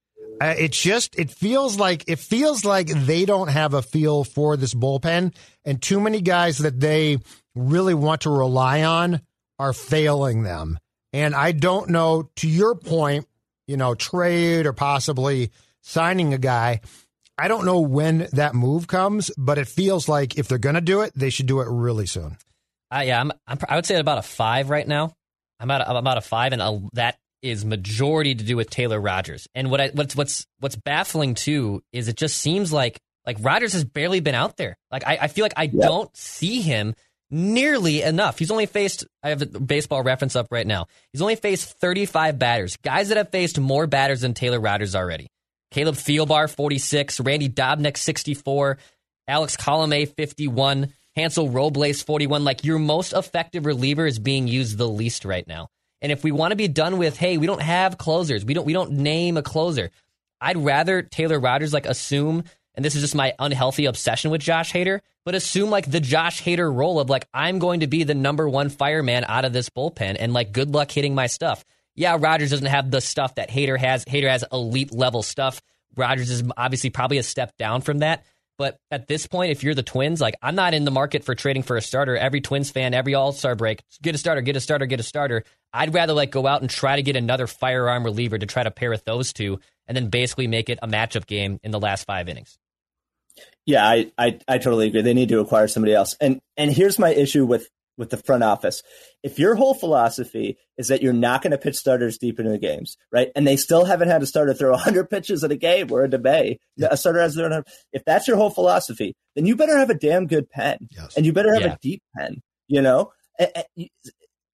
[0.43, 4.57] Uh, it's just it feels like it feels like they don't have a feel for
[4.57, 7.17] this bullpen, and too many guys that they
[7.55, 9.21] really want to rely on
[9.57, 10.77] are failing them.
[11.13, 12.29] And I don't know.
[12.37, 13.25] To your point,
[13.67, 15.51] you know, trade or possibly
[15.81, 16.81] signing a guy.
[17.37, 20.81] I don't know when that move comes, but it feels like if they're going to
[20.81, 22.35] do it, they should do it really soon.
[22.93, 25.15] Uh, yeah, I'm, I'm, i would say about a five right now.
[25.61, 28.69] I'm at a, I'm about a five, and a, that is majority to do with
[28.69, 29.47] Taylor Rogers.
[29.53, 33.73] And what I, what's what's what's baffling too is it just seems like like Rogers
[33.73, 34.77] has barely been out there.
[34.91, 35.73] Like I, I feel like I yep.
[35.73, 36.95] don't see him
[37.29, 38.39] nearly enough.
[38.39, 40.87] He's only faced I have the baseball reference up right now.
[41.11, 45.27] He's only faced 35 batters, guys that have faced more batters than Taylor Rogers already.
[45.71, 48.77] Caleb Thielbar 46, Randy Dobnak 64,
[49.27, 50.93] Alex Colome 51.
[51.15, 52.43] Hansel Robles 41.
[52.43, 55.67] Like your most effective reliever is being used the least right now.
[56.03, 58.65] And if we want to be done with, hey, we don't have closers, we don't
[58.65, 59.89] we don't name a closer.
[60.39, 62.43] I'd rather Taylor Rogers like assume,
[62.75, 66.43] and this is just my unhealthy obsession with Josh Hader, but assume like the Josh
[66.43, 69.69] Hader role of like I'm going to be the number one fireman out of this
[69.69, 71.63] bullpen, and like good luck hitting my stuff.
[71.95, 74.03] Yeah, Rogers doesn't have the stuff that Hader has.
[74.03, 75.61] Hader has elite level stuff.
[75.95, 78.25] Rogers is obviously probably a step down from that.
[78.57, 81.35] But at this point, if you're the Twins, like I'm not in the market for
[81.35, 82.15] trading for a starter.
[82.15, 85.03] Every Twins fan, every All Star break, get a starter, get a starter, get a
[85.03, 85.43] starter.
[85.73, 88.71] I'd rather like go out and try to get another firearm reliever to try to
[88.71, 92.05] pair with those two, and then basically make it a matchup game in the last
[92.05, 92.57] five innings.
[93.65, 95.01] Yeah, I, I, I totally agree.
[95.01, 96.15] They need to acquire somebody else.
[96.21, 98.81] And and here's my issue with with the front office.
[99.21, 102.57] If your whole philosophy is that you're not going to pitch starters deep into the
[102.57, 103.29] games, right?
[103.35, 106.09] And they still haven't had a starter throw 100 pitches in a game or a
[106.09, 106.59] debate.
[106.81, 110.27] A starter has their If that's your whole philosophy, then you better have a damn
[110.27, 111.15] good pen, yes.
[111.15, 111.73] and you better have yeah.
[111.73, 112.41] a deep pen.
[112.67, 113.11] You know,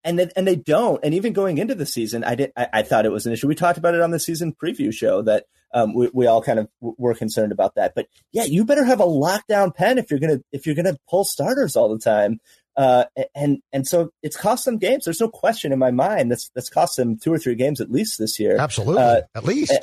[0.03, 0.99] and they, and they don't.
[1.03, 2.51] And even going into the season, I did.
[2.55, 3.47] I, I, thought it was an issue.
[3.47, 6.59] We talked about it on the season preview show that um, we, we all kind
[6.59, 7.93] of were concerned about that.
[7.95, 11.25] But yeah, you better have a lockdown pen if you're gonna if you're gonna pull
[11.25, 12.39] starters all the time.
[12.79, 13.03] Uh,
[13.35, 15.03] and and so it's cost them games.
[15.03, 17.91] There's no question in my mind that's that's cost them two or three games at
[17.91, 18.55] least this year.
[18.57, 19.77] Absolutely, uh, at least.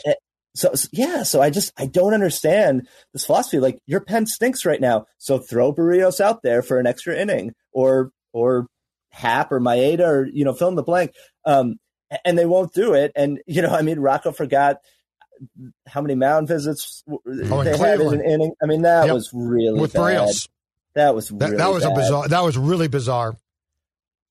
[0.55, 3.61] so yeah, so I just I don't understand this philosophy.
[3.61, 7.53] Like your pen stinks right now, so throw Berrios out there for an extra inning,
[7.71, 8.67] or or
[9.11, 11.13] Happ or Maeda, or you know fill in the blank.
[11.45, 11.77] Um,
[12.25, 13.13] and they won't do it.
[13.15, 14.79] And you know, I mean, Rocco forgot
[15.87, 18.53] how many mound visits oh, they had in an inning.
[18.63, 19.15] I mean, that yep.
[19.15, 20.01] was really with bad.
[20.01, 20.49] Berrios.
[20.97, 21.93] That was really that, that was bad.
[21.93, 22.29] a bizarre.
[22.29, 23.37] That was really bizarre.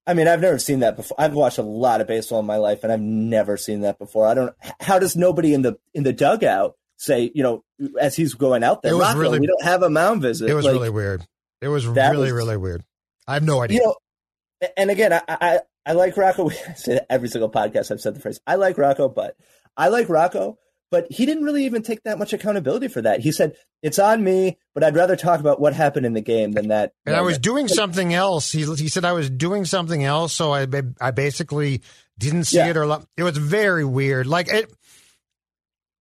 [0.07, 1.19] I mean, I've never seen that before.
[1.19, 4.27] I've watched a lot of baseball in my life, and I've never seen that before.
[4.27, 4.53] I don't.
[4.79, 7.63] How does nobody in the in the dugout say, you know,
[7.99, 10.49] as he's going out there, it was really, we don't have a mound visit.
[10.49, 11.25] It was like, really weird.
[11.61, 12.83] It was really was, really weird.
[13.27, 13.81] I have no idea.
[13.81, 16.49] You know, and again, I I, I like Rocco.
[16.67, 18.39] I say every single podcast I've said the phrase.
[18.47, 19.37] I like Rocco, but
[19.77, 20.57] I like Rocco
[20.95, 23.19] but he didn't really even take that much accountability for that.
[23.19, 26.53] He said, "It's on me, but I'd rather talk about what happened in the game
[26.53, 28.49] than that." And I was doing something else.
[28.49, 30.65] He he said I was doing something else, so I
[31.01, 31.81] I basically
[32.17, 32.69] didn't see yeah.
[32.69, 34.25] it or it was very weird.
[34.25, 34.71] Like it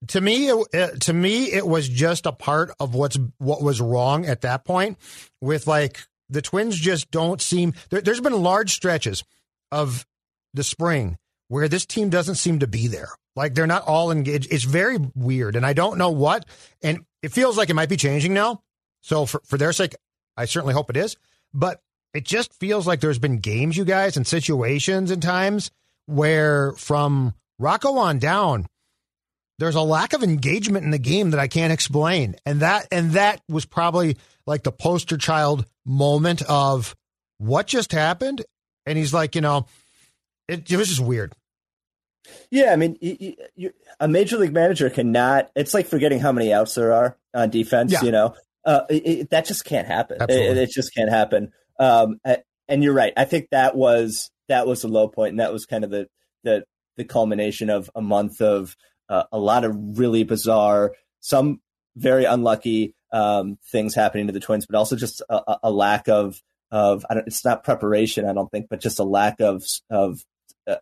[0.06, 4.26] to me it, to me it was just a part of what's what was wrong
[4.26, 4.96] at that point
[5.40, 9.24] with like the twins just don't seem there, there's been large stretches
[9.72, 10.06] of
[10.52, 14.52] the spring where this team doesn't seem to be there like they're not all engaged.
[14.52, 16.46] It's very weird, and I don't know what.
[16.82, 18.62] And it feels like it might be changing now.
[19.02, 19.94] So for for their sake,
[20.36, 21.16] I certainly hope it is.
[21.52, 21.80] But
[22.12, 25.70] it just feels like there's been games, you guys, and situations and times
[26.06, 28.66] where from Rocco on down,
[29.58, 32.36] there's a lack of engagement in the game that I can't explain.
[32.46, 34.16] And that and that was probably
[34.46, 36.94] like the poster child moment of
[37.38, 38.44] what just happened.
[38.86, 39.66] And he's like, you know,
[40.48, 41.34] it, it was just weird.
[42.50, 45.50] Yeah, I mean, you, you, a major league manager cannot.
[45.54, 47.92] It's like forgetting how many outs there are on defense.
[47.92, 48.02] Yeah.
[48.02, 48.34] You know,
[48.64, 50.18] uh, it, that just can't happen.
[50.22, 51.52] It, it, just can't happen.
[51.78, 52.20] Um,
[52.68, 53.12] and you're right.
[53.16, 56.08] I think that was that was the low point, and that was kind of the
[56.44, 56.64] the
[56.96, 58.76] the culmination of a month of
[59.08, 61.60] uh, a lot of really bizarre, some
[61.96, 66.40] very unlucky um, things happening to the Twins, but also just a, a lack of
[66.70, 70.24] of it's not preparation, I don't think, but just a lack of of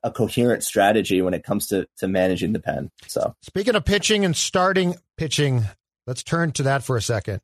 [0.03, 2.91] a coherent strategy when it comes to to managing the pen.
[3.07, 5.65] So speaking of pitching and starting pitching,
[6.07, 7.41] let's turn to that for a second.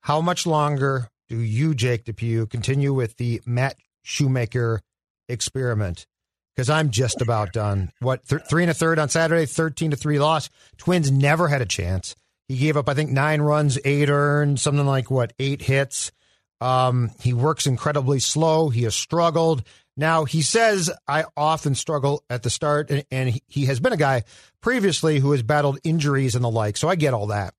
[0.00, 4.82] How much longer do you, Jake Depew, continue with the Matt Shoemaker
[5.28, 6.06] experiment?
[6.54, 7.90] Because I'm just about done.
[8.00, 10.50] What th- three and a third on Saturday, thirteen to three loss.
[10.76, 12.14] Twins never had a chance.
[12.48, 16.12] He gave up, I think, nine runs, eight earned, something like what, eight hits.
[16.60, 18.68] Um, he works incredibly slow.
[18.68, 19.64] He has struggled.
[19.96, 23.98] Now, he says, I often struggle at the start, and, and he has been a
[23.98, 24.24] guy
[24.60, 26.76] previously who has battled injuries and the like.
[26.76, 27.54] So I get all that.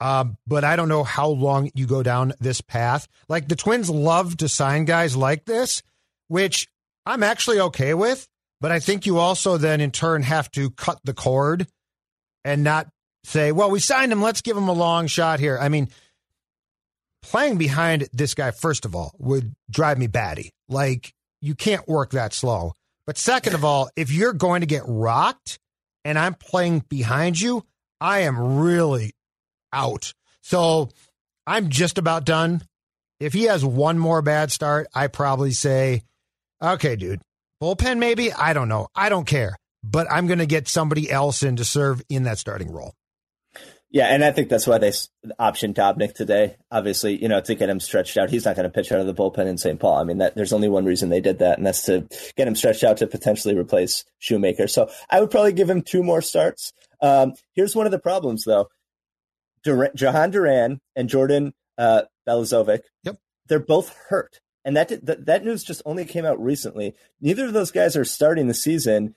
[0.00, 3.06] Um, but I don't know how long you go down this path.
[3.28, 5.82] Like the Twins love to sign guys like this,
[6.28, 6.68] which
[7.04, 8.26] I'm actually okay with.
[8.60, 11.66] But I think you also then in turn have to cut the cord
[12.44, 12.88] and not
[13.24, 14.22] say, well, we signed him.
[14.22, 15.58] Let's give him a long shot here.
[15.58, 15.88] I mean,
[17.22, 20.52] playing behind this guy, first of all, would drive me batty.
[20.68, 22.74] Like, you can't work that slow.
[23.06, 25.58] But second of all, if you're going to get rocked
[26.04, 27.64] and I'm playing behind you,
[28.00, 29.12] I am really
[29.72, 30.12] out.
[30.42, 30.90] So
[31.46, 32.62] I'm just about done.
[33.18, 36.04] If he has one more bad start, I probably say,
[36.62, 37.20] okay, dude,
[37.62, 38.32] bullpen maybe?
[38.32, 38.88] I don't know.
[38.94, 39.56] I don't care.
[39.82, 42.94] But I'm going to get somebody else in to serve in that starting role.
[43.92, 46.56] Yeah, and I think that's why they optioned Dobnak today.
[46.70, 48.30] Obviously, you know, to get him stretched out.
[48.30, 49.80] He's not going to pitch out of the bullpen in St.
[49.80, 49.96] Paul.
[49.96, 52.54] I mean, that, there's only one reason they did that, and that's to get him
[52.54, 54.68] stretched out to potentially replace Shoemaker.
[54.68, 56.72] So I would probably give him two more starts.
[57.02, 58.68] Um, here's one of the problems, though.
[59.64, 63.18] Dur- Jhoan Duran and Jordan uh, Balazovic, yep.
[63.48, 64.40] they're both hurt.
[64.64, 66.94] And that, that that news just only came out recently.
[67.20, 69.14] Neither of those guys are starting the season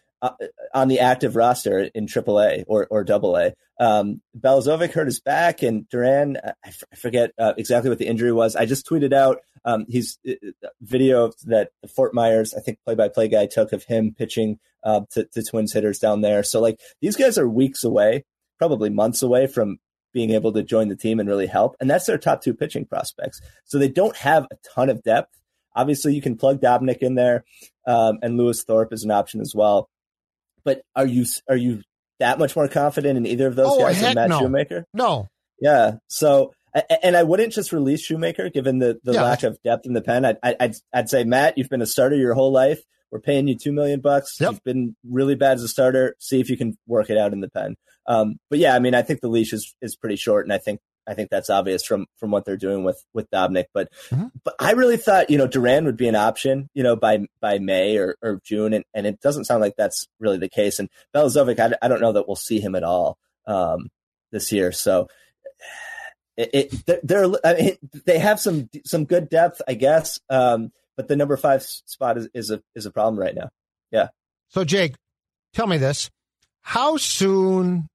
[0.73, 3.51] on the active roster in AAA or or AA.
[3.79, 8.07] Um, Balazovic hurt his back, and Duran, I, f- I forget uh, exactly what the
[8.07, 8.55] injury was.
[8.55, 10.33] I just tweeted out um, he's uh,
[10.63, 14.13] uh video that the Fort Myers, I think play by play guy took of him
[14.17, 16.43] pitching uh, to, to Twins hitters down there.
[16.43, 18.25] So like these guys are weeks away,
[18.57, 19.79] probably months away from
[20.13, 21.75] being able to join the team and really help.
[21.79, 23.41] And that's their top two pitching prospects.
[23.65, 25.33] So they don't have a ton of depth.
[25.75, 27.45] Obviously, you can plug Dobnak in there,
[27.87, 29.89] um, and Lewis Thorpe is an option as well.
[30.65, 31.81] But are you are you
[32.19, 34.39] that much more confident in either of those oh, guys than Matt no.
[34.39, 34.85] Shoemaker?
[34.93, 35.27] No.
[35.59, 35.95] Yeah.
[36.07, 36.53] So,
[37.03, 39.23] and I wouldn't just release Shoemaker given the, the yeah.
[39.23, 40.25] lack of depth in the pen.
[40.25, 42.81] I'd, I'd, I'd say, Matt, you've been a starter your whole life.
[43.11, 44.37] We're paying you two million bucks.
[44.39, 44.51] Yep.
[44.51, 46.15] You've been really bad as a starter.
[46.19, 47.75] See if you can work it out in the pen.
[48.07, 50.57] Um, but yeah, I mean, I think the leash is, is pretty short, and I
[50.57, 53.65] think I think that's obvious from from what they're doing with with Dobnak.
[53.73, 54.27] But mm-hmm.
[54.43, 57.59] but I really thought you know Duran would be an option you know by by
[57.59, 60.79] May or, or June, and, and it doesn't sound like that's really the case.
[60.79, 63.89] And Balazovic, I, I don't know that we'll see him at all um,
[64.31, 64.71] this year.
[64.71, 65.07] So
[66.37, 66.49] it,
[66.85, 70.19] it they're I mean, they have some some good depth, I guess.
[70.29, 73.49] Um, but the number five spot is, is a is a problem right now.
[73.91, 74.09] Yeah.
[74.49, 74.95] So Jake,
[75.53, 76.09] tell me this:
[76.61, 77.89] How soon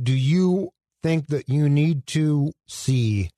[0.00, 0.70] do you
[1.02, 3.30] think that you need to see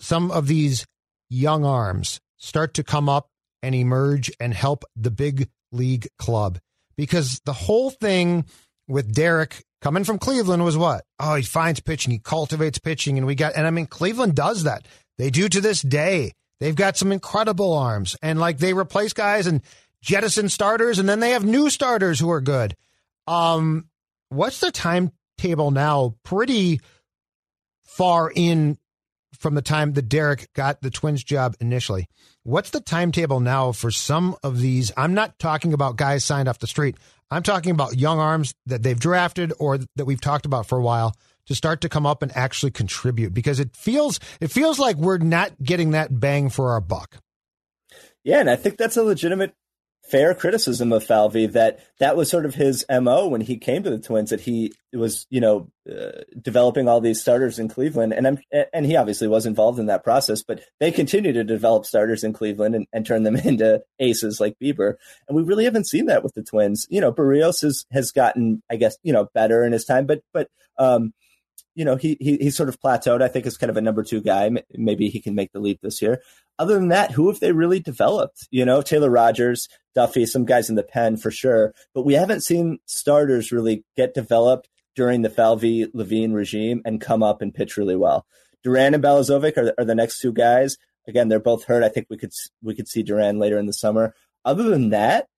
[0.00, 0.86] some of these
[1.28, 3.28] young arms start to come up
[3.62, 6.58] and emerge and help the big league club.
[6.96, 8.46] Because the whole thing
[8.88, 11.04] with Derek coming from Cleveland was what?
[11.18, 14.64] Oh, he finds pitching, he cultivates pitching, and we got, and I mean, Cleveland does
[14.64, 14.86] that.
[15.18, 16.32] They do to this day.
[16.60, 19.62] They've got some incredible arms, and like they replace guys and
[20.02, 22.74] jettison starters, and then they have new starters who are good.
[23.26, 23.88] Um,
[24.30, 26.14] what's the timetable now?
[26.24, 26.80] Pretty
[27.96, 28.78] far in
[29.38, 32.08] from the time that Derek got the Twins job initially.
[32.42, 34.92] What's the timetable now for some of these?
[34.96, 36.96] I'm not talking about guys signed off the street.
[37.30, 40.82] I'm talking about young arms that they've drafted or that we've talked about for a
[40.82, 41.14] while
[41.46, 45.18] to start to come up and actually contribute because it feels it feels like we're
[45.18, 47.16] not getting that bang for our buck.
[48.24, 49.54] Yeah, and I think that's a legitimate
[50.08, 53.90] fair criticism of Falvey that that was sort of his mo when he came to
[53.90, 58.12] the Twins that he was you know uh, developing all these starters in Cleveland.
[58.12, 58.38] And I'm,
[58.72, 62.32] and he obviously was involved in that process but they continue to develop starters in
[62.32, 64.94] Cleveland and, and turn them into aces like Bieber.
[65.28, 66.86] And we really haven't seen that with the Twins.
[66.88, 70.22] You know Berrios has has gotten I guess you know better in his time but
[70.32, 71.12] but um
[71.76, 74.20] you know he he sort of plateaued I think is kind of a number two
[74.20, 76.20] guy maybe he can make the leap this year
[76.58, 78.48] other than that, who have they really developed?
[78.50, 82.42] You know, Taylor Rogers, Duffy, some guys in the pen for sure, but we haven't
[82.42, 87.76] seen starters really get developed during the Falvey Levine regime and come up and pitch
[87.76, 88.26] really well.
[88.62, 90.78] Duran and Balazovic are, are the next two guys.
[91.06, 91.84] Again, they're both hurt.
[91.84, 94.14] I think we could we could see Duran later in the summer.
[94.44, 95.28] Other than that,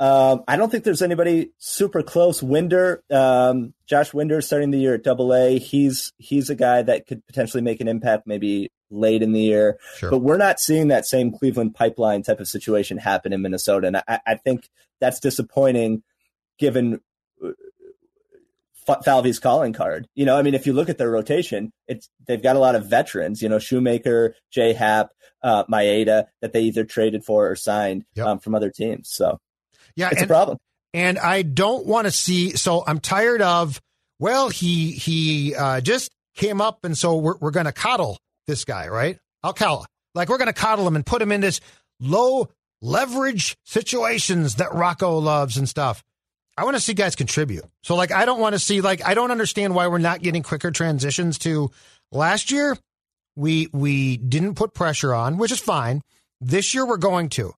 [0.00, 2.42] um, I don't think there's anybody super close.
[2.42, 5.58] Winder, um, Josh Winder, starting the year at Double A.
[5.58, 9.78] He's he's a guy that could potentially make an impact maybe late in the year.
[9.98, 10.10] Sure.
[10.10, 13.96] But we're not seeing that same Cleveland pipeline type of situation happen in Minnesota, and
[13.98, 16.02] I, I think that's disappointing,
[16.58, 17.00] given
[17.44, 17.50] uh,
[19.04, 20.08] Falvey's calling card.
[20.14, 22.74] You know, I mean, if you look at their rotation, it's they've got a lot
[22.74, 23.42] of veterans.
[23.42, 25.10] You know, Shoemaker, J Happ,
[25.42, 28.26] uh, Maeda that they either traded for or signed yep.
[28.26, 29.10] um, from other teams.
[29.10, 29.40] So,
[29.96, 30.58] yeah, it's and, a problem.
[30.92, 32.56] And I don't want to see.
[32.56, 33.80] So I'm tired of.
[34.18, 38.64] Well, he he uh, just came up, and so we're we're going to coddle this
[38.64, 39.18] guy, right?
[39.44, 39.86] Alcala.
[40.14, 41.60] Like we're going to coddle him and put him in this
[42.00, 42.48] low
[42.82, 46.02] leverage situations that Rocco loves and stuff.
[46.56, 47.64] I want to see guys contribute.
[47.82, 50.42] So like I don't want to see like I don't understand why we're not getting
[50.42, 51.70] quicker transitions to
[52.12, 52.76] last year
[53.36, 56.02] we we didn't put pressure on, which is fine.
[56.40, 57.54] This year we're going to.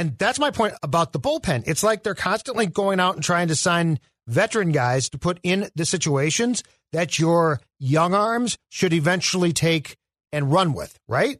[0.00, 1.64] And that's my point about the bullpen.
[1.66, 5.68] It's like they're constantly going out and trying to sign veteran guys to put in
[5.74, 9.98] the situations that your young arms should eventually take
[10.32, 11.38] and run with, right?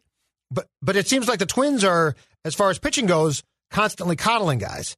[0.51, 4.59] But but it seems like the Twins are, as far as pitching goes, constantly coddling
[4.59, 4.95] guys.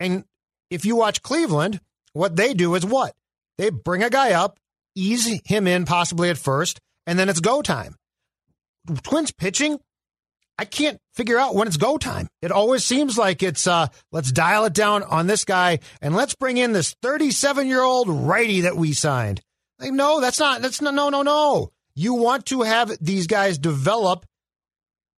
[0.00, 0.24] And
[0.70, 1.80] if you watch Cleveland,
[2.14, 3.12] what they do is what?
[3.58, 4.58] They bring a guy up,
[4.94, 7.96] ease him in possibly at first, and then it's go time.
[9.02, 9.78] Twins pitching,
[10.56, 12.28] I can't figure out when it's go time.
[12.40, 16.34] It always seems like it's uh let's dial it down on this guy and let's
[16.34, 19.40] bring in this 37 year old righty that we signed.
[19.78, 21.70] Like, no, that's not, that's not, no, no, no.
[21.94, 24.24] You want to have these guys develop,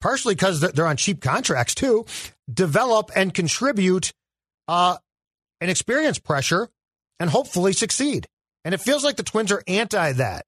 [0.00, 2.06] partially because they're on cheap contracts too,
[2.52, 4.12] develop and contribute
[4.68, 4.96] uh,
[5.60, 6.68] an experience pressure
[7.20, 8.26] and hopefully succeed.
[8.64, 10.44] And it feels like the Twins are anti that.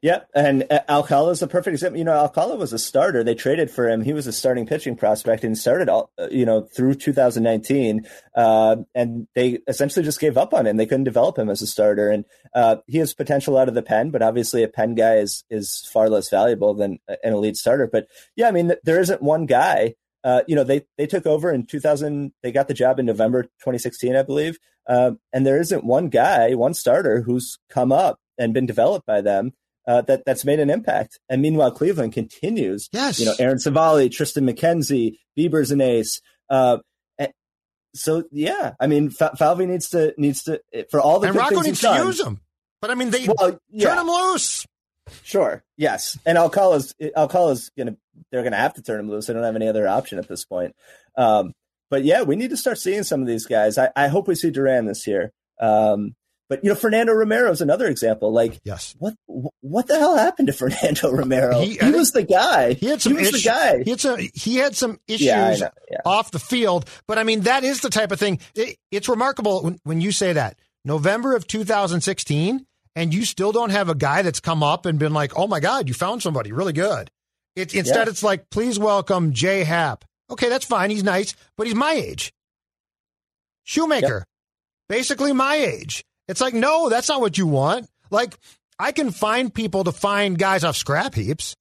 [0.00, 1.98] Yeah, and uh, Alcala is a perfect example.
[1.98, 3.24] You know, Alcala was a starter.
[3.24, 4.02] They traded for him.
[4.02, 8.06] He was a starting pitching prospect and started all, uh, you know, through 2019.
[8.36, 10.76] Uh, and they essentially just gave up on him.
[10.76, 12.10] They couldn't develop him as a starter.
[12.10, 15.44] And uh, he has potential out of the pen, but obviously a pen guy is
[15.50, 17.88] is far less valuable than an elite starter.
[17.90, 18.06] But
[18.36, 19.94] yeah, I mean, there isn't one guy.
[20.22, 22.32] Uh, you know, they they took over in 2000.
[22.42, 24.58] They got the job in November 2016, I believe.
[24.86, 29.20] Um, and there isn't one guy, one starter who's come up and been developed by
[29.20, 29.52] them
[29.86, 31.18] uh, that that's made an impact.
[31.28, 32.88] And meanwhile, Cleveland continues.
[32.92, 36.20] Yes, you know Aaron Civale, Triston McKenzie, Bieber's an ace.
[36.50, 36.78] Uh,
[37.94, 41.80] so yeah, I mean, Falvey needs to needs to for all the and Rocco needs
[41.80, 42.40] to done, use them.
[42.80, 43.88] But I mean, they well, yeah.
[43.88, 44.66] turn them loose.
[45.22, 45.62] Sure.
[45.76, 46.18] Yes.
[46.26, 47.96] And Alcala's Alcala's gonna
[48.30, 49.26] they're gonna have to turn him loose.
[49.26, 50.74] They don't have any other option at this point.
[51.16, 51.52] Um,
[51.90, 53.78] but yeah, we need to start seeing some of these guys.
[53.78, 55.30] I, I hope we see Duran this year.
[55.60, 56.14] Um,
[56.48, 58.32] but you know, Fernando Romero is another example.
[58.32, 59.14] Like, yes, what
[59.60, 61.60] what the hell happened to Fernando Romero?
[61.60, 62.74] He, he was the guy.
[62.74, 63.12] He had some.
[63.12, 63.82] He was issue, the guy.
[63.82, 64.28] He had some.
[64.34, 66.00] He had some issues yeah, yeah.
[66.04, 66.88] off the field.
[67.06, 68.40] But I mean, that is the type of thing.
[68.54, 73.70] It, it's remarkable when, when you say that November of 2016, and you still don't
[73.70, 76.52] have a guy that's come up and been like, "Oh my God, you found somebody
[76.52, 77.10] really good."
[77.56, 78.10] It, instead, yeah.
[78.10, 80.90] it's like, "Please welcome J Happ." Okay, that's fine.
[80.90, 82.32] He's nice, but he's my age.
[83.62, 84.24] Shoemaker, yep.
[84.88, 86.04] basically my age.
[86.28, 87.88] It's like, no, that's not what you want.
[88.10, 88.38] Like,
[88.78, 91.54] I can find people to find guys off scrap heaps.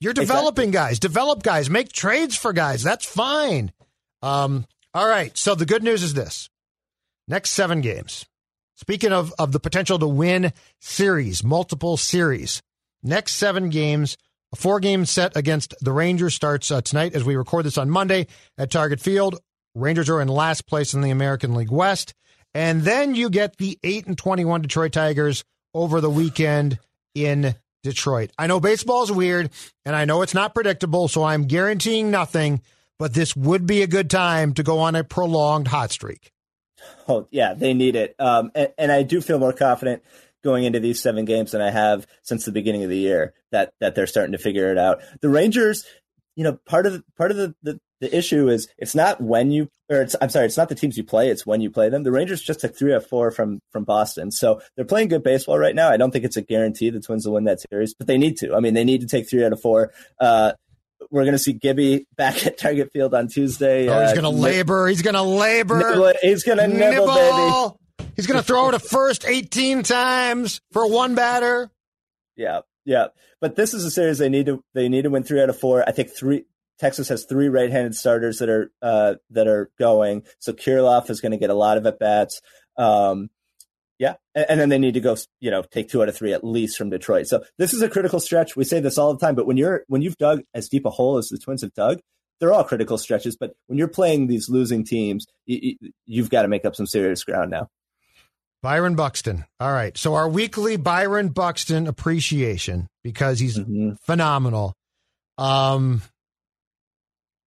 [0.00, 0.90] You're developing exactly.
[0.90, 2.82] guys, develop guys, make trades for guys.
[2.82, 3.72] That's fine.
[4.22, 5.36] Um, all right.
[5.36, 6.48] So the good news is this
[7.26, 8.24] next seven games.
[8.76, 12.62] Speaking of, of the potential to win series, multiple series,
[13.02, 14.16] next seven games,
[14.52, 17.90] a four game set against the Rangers starts uh, tonight as we record this on
[17.90, 19.40] Monday at Target Field.
[19.74, 22.14] Rangers are in last place in the American League West.
[22.54, 25.44] And then you get the 8 and 21 Detroit Tigers
[25.74, 26.78] over the weekend
[27.14, 28.30] in Detroit.
[28.38, 29.50] I know baseball is weird
[29.84, 32.62] and I know it's not predictable, so I'm guaranteeing nothing,
[32.98, 36.32] but this would be a good time to go on a prolonged hot streak.
[37.08, 38.14] Oh, yeah, they need it.
[38.18, 40.02] Um, and, and I do feel more confident
[40.44, 43.72] going into these seven games than I have since the beginning of the year that
[43.80, 45.00] that they're starting to figure it out.
[45.20, 45.84] The Rangers,
[46.36, 49.68] you know, part of part of the, the the issue is it's not when you
[49.90, 52.02] or it's I'm sorry, it's not the teams you play, it's when you play them.
[52.02, 54.30] The Rangers just took three out of four from from Boston.
[54.30, 55.90] So they're playing good baseball right now.
[55.90, 58.36] I don't think it's a guarantee the Twins will win that series, but they need
[58.38, 58.54] to.
[58.54, 59.92] I mean, they need to take three out of four.
[60.20, 60.52] Uh,
[61.10, 63.88] we're going to see Gibby back at Target Field on Tuesday.
[63.88, 64.88] Oh, he's going to uh, labor.
[64.88, 65.78] He's going to labor.
[65.78, 68.10] Nibble, he's going to nibble, nibble, baby.
[68.16, 71.70] He's going to throw to first 18 times for one batter.
[72.36, 73.08] Yeah, yeah.
[73.40, 75.58] But this is a series they need to they need to win three out of
[75.58, 75.84] four.
[75.86, 76.44] I think three
[76.78, 80.24] Texas has three right-handed starters that are uh, that are going.
[80.38, 82.40] So Kirilloff is going to get a lot of at bats.
[82.76, 83.30] Um,
[83.98, 86.32] yeah, and, and, then they need to go, you know, take two out of three
[86.32, 87.26] at least from Detroit.
[87.26, 88.54] So this is a critical stretch.
[88.54, 90.90] We say this all the time, but when you're when you've dug as deep a
[90.90, 91.98] hole as the Twins have dug,
[92.38, 93.36] they're all critical stretches.
[93.36, 95.76] But when you're playing these losing teams, you,
[96.06, 97.68] you've got to make up some serious ground now.
[98.62, 99.44] Byron Buxton.
[99.60, 99.96] All right.
[99.96, 103.92] So our weekly Byron Buxton appreciation because he's mm-hmm.
[104.02, 104.74] phenomenal.
[105.36, 106.02] Um,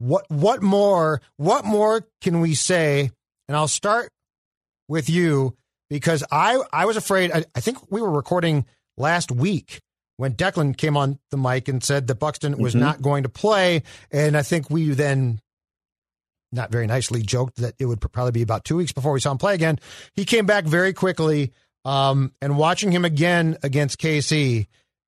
[0.01, 3.11] what what more what more can we say?
[3.47, 4.11] And I'll start
[4.87, 5.55] with you
[5.89, 7.31] because I I was afraid.
[7.31, 8.65] I, I think we were recording
[8.97, 9.79] last week
[10.17, 12.83] when Declan came on the mic and said that Buxton was mm-hmm.
[12.83, 15.39] not going to play, and I think we then
[16.51, 19.31] not very nicely joked that it would probably be about two weeks before we saw
[19.31, 19.77] him play again.
[20.15, 21.53] He came back very quickly,
[21.85, 24.65] um, and watching him again against KC,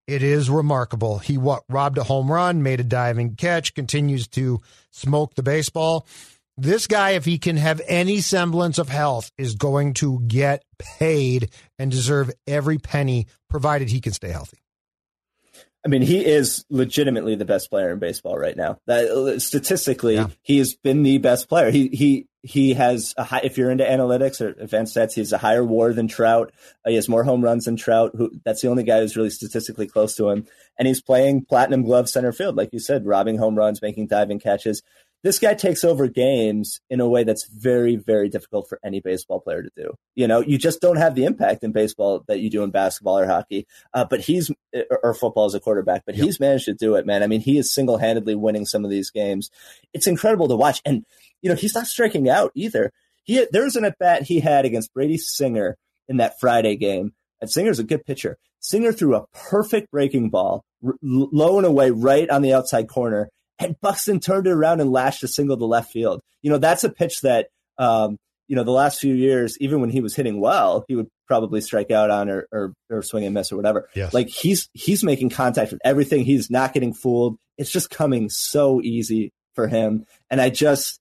[0.07, 1.19] it is remarkable.
[1.19, 6.07] He what robbed a home run, made a diving catch, continues to smoke the baseball.
[6.55, 11.49] This guy, if he can have any semblance of health, is going to get paid
[11.79, 14.59] and deserve every penny, provided he can stay healthy.
[15.85, 18.77] I mean, he is legitimately the best player in baseball right now.
[18.87, 20.27] That uh, statistically, yeah.
[20.41, 21.71] he has been the best player.
[21.71, 23.41] He he he has a high.
[23.43, 26.51] If you're into analytics or advanced stats, he has a higher WAR than Trout.
[26.85, 28.11] Uh, he has more home runs than Trout.
[28.15, 30.45] Who that's the only guy who's really statistically close to him.
[30.77, 34.39] And he's playing platinum glove center field, like you said, robbing home runs, making diving
[34.39, 34.83] catches
[35.23, 39.39] this guy takes over games in a way that's very, very difficult for any baseball
[39.39, 39.93] player to do.
[40.15, 43.19] You know, you just don't have the impact in baseball that you do in basketball
[43.19, 43.65] or hockey.
[43.93, 44.51] Uh, but he's
[45.01, 46.25] or football as a quarterback, but yep.
[46.25, 47.23] he's managed to do it, man.
[47.23, 49.49] I mean, he is single handedly winning some of these games.
[49.93, 51.05] It's incredible to watch, and
[51.41, 52.91] you know, he's not striking out either.
[53.23, 55.77] He there's an at bat he had against Brady Singer
[56.09, 57.13] in that Friday game.
[57.39, 58.37] And Singer's a good pitcher.
[58.59, 63.29] Singer threw a perfect breaking ball, r- low and away, right on the outside corner
[63.59, 66.21] and Buxton turned it around and lashed a single to left field.
[66.41, 67.47] You know, that's a pitch that,
[67.77, 71.07] um, you know, the last few years, even when he was hitting well, he would
[71.27, 73.87] probably strike out on or, or, or swing and miss or whatever.
[73.95, 74.13] Yes.
[74.13, 76.25] Like he's, he's making contact with everything.
[76.25, 77.37] He's not getting fooled.
[77.57, 80.05] It's just coming so easy for him.
[80.29, 80.99] And I just,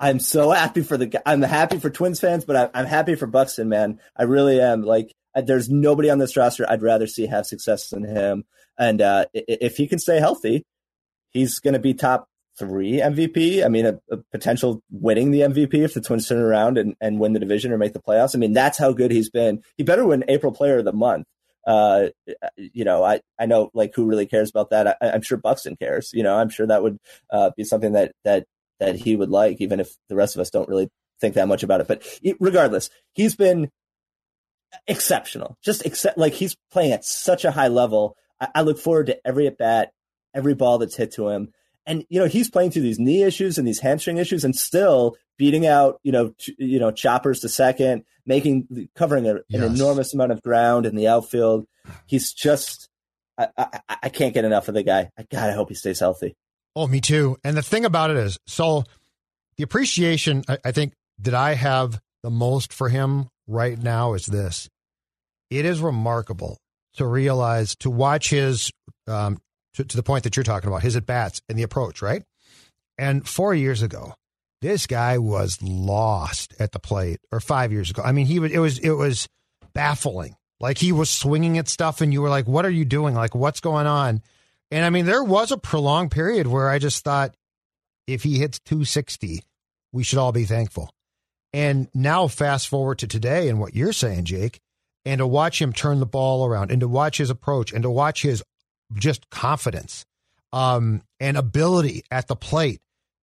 [0.00, 3.68] I'm so happy for the, I'm happy for Twins fans, but I'm happy for Buxton,
[3.68, 4.00] man.
[4.16, 4.82] I really am.
[4.82, 8.44] Like, there's nobody on this roster I'd rather see have success than him.
[8.78, 10.64] And uh, if he can stay healthy,
[11.32, 12.28] he's going to be top
[12.58, 13.64] three MVP.
[13.64, 17.18] I mean, a, a, potential winning the MVP if the Twins turn around and, and
[17.18, 18.34] win the division or make the playoffs.
[18.34, 19.62] I mean, that's how good he's been.
[19.76, 21.26] He better win April Player of the Month.
[21.66, 22.08] Uh,
[22.56, 24.98] you know, I, I know like who really cares about that.
[25.00, 26.10] I, am sure Buxton cares.
[26.12, 26.98] You know, I'm sure that would
[27.30, 28.46] uh, be something that that
[28.80, 31.62] that he would like, even if the rest of us don't really think that much
[31.62, 31.88] about it.
[31.88, 32.04] But
[32.40, 33.70] regardless, he's been
[34.88, 35.56] exceptional.
[35.62, 38.16] Just accept like he's playing at such a high level.
[38.40, 39.92] I, I look forward to every at bat
[40.34, 41.52] every ball that's hit to him.
[41.86, 45.16] And you know he's playing through these knee issues and these hamstring issues, and still
[45.36, 49.62] beating out you know ch- you know choppers to second, making covering a, yes.
[49.62, 51.66] an enormous amount of ground in the outfield.
[52.06, 52.88] He's just
[53.36, 55.10] I, I, I can't get enough of the guy.
[55.18, 56.36] I gotta hope he stays healthy.
[56.76, 57.36] Oh, me too.
[57.44, 58.84] And the thing about it is, so
[59.56, 64.26] the appreciation I, I think that I have the most for him right now is
[64.26, 64.68] this:
[65.50, 66.58] it is remarkable
[66.94, 68.70] to realize to watch his
[69.06, 69.38] um,
[69.74, 72.22] to, to the point that you're talking about, his at bats and the approach, right?
[72.98, 74.14] And four years ago,
[74.60, 78.02] this guy was lost at the plate, or five years ago.
[78.02, 78.52] I mean, he was.
[78.52, 78.78] It was.
[78.78, 79.28] It was
[79.74, 80.36] baffling.
[80.60, 83.14] Like he was swinging at stuff, and you were like, "What are you doing?
[83.14, 84.22] Like, what's going on?"
[84.70, 87.34] And I mean, there was a prolonged period where I just thought,
[88.06, 89.42] if he hits 260,
[89.92, 90.90] we should all be thankful.
[91.52, 94.60] And now, fast forward to today, and what you're saying, Jake,
[95.04, 97.90] and to watch him turn the ball around, and to watch his approach, and to
[97.90, 98.42] watch his
[98.94, 100.04] just confidence
[100.52, 102.80] um, and ability at the plate.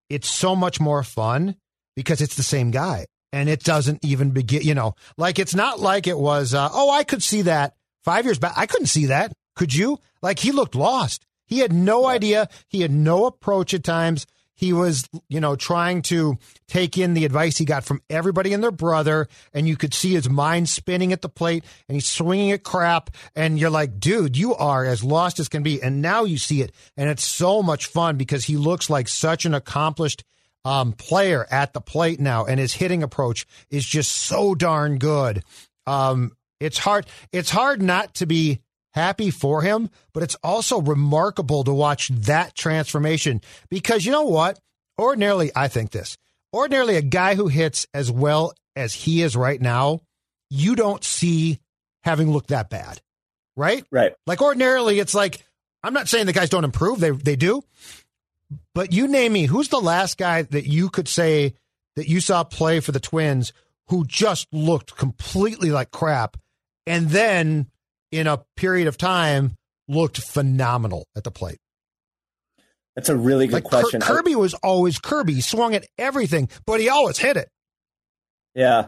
[0.09, 1.55] It's so much more fun
[1.95, 5.79] because it's the same guy and it doesn't even begin, you know, like it's not
[5.79, 8.53] like it was, uh, oh, I could see that five years back.
[8.55, 9.33] I couldn't see that.
[9.55, 9.99] Could you?
[10.21, 11.25] Like he looked lost.
[11.45, 12.47] He had no idea.
[12.67, 14.25] He had no approach at times.
[14.59, 16.37] He was, you know, trying to
[16.67, 20.11] take in the advice he got from everybody and their brother, and you could see
[20.11, 24.35] his mind spinning at the plate, and he's swinging at crap, and you're like, dude,
[24.35, 25.81] you are as lost as can be.
[25.81, 29.45] And now you see it, and it's so much fun because he looks like such
[29.45, 30.25] an accomplished
[30.65, 35.41] um, player at the plate now, and his hitting approach is just so darn good.
[35.87, 37.05] Um, it's hard.
[37.31, 38.59] It's hard not to be
[38.93, 44.59] happy for him, but it's also remarkable to watch that transformation because you know what?
[44.97, 46.17] Ordinarily, I think this.
[46.53, 50.01] Ordinarily, a guy who hits as well as he is right now,
[50.49, 51.59] you don't see
[52.03, 53.01] having looked that bad,
[53.55, 53.85] right?
[53.91, 54.13] Right.
[54.25, 55.45] Like ordinarily, it's like
[55.83, 57.63] I'm not saying the guys don't improve; they they do.
[58.73, 61.53] But you name me, who's the last guy that you could say
[61.95, 63.53] that you saw play for the Twins
[63.87, 66.37] who just looked completely like crap,
[66.87, 67.67] and then
[68.11, 69.55] in a period of time
[69.87, 71.59] looked phenomenal at the plate?
[72.95, 74.01] That's a really good like question.
[74.01, 75.33] Kirby was always Kirby.
[75.33, 77.49] He swung at everything, but he always hit it.
[78.53, 78.87] Yeah.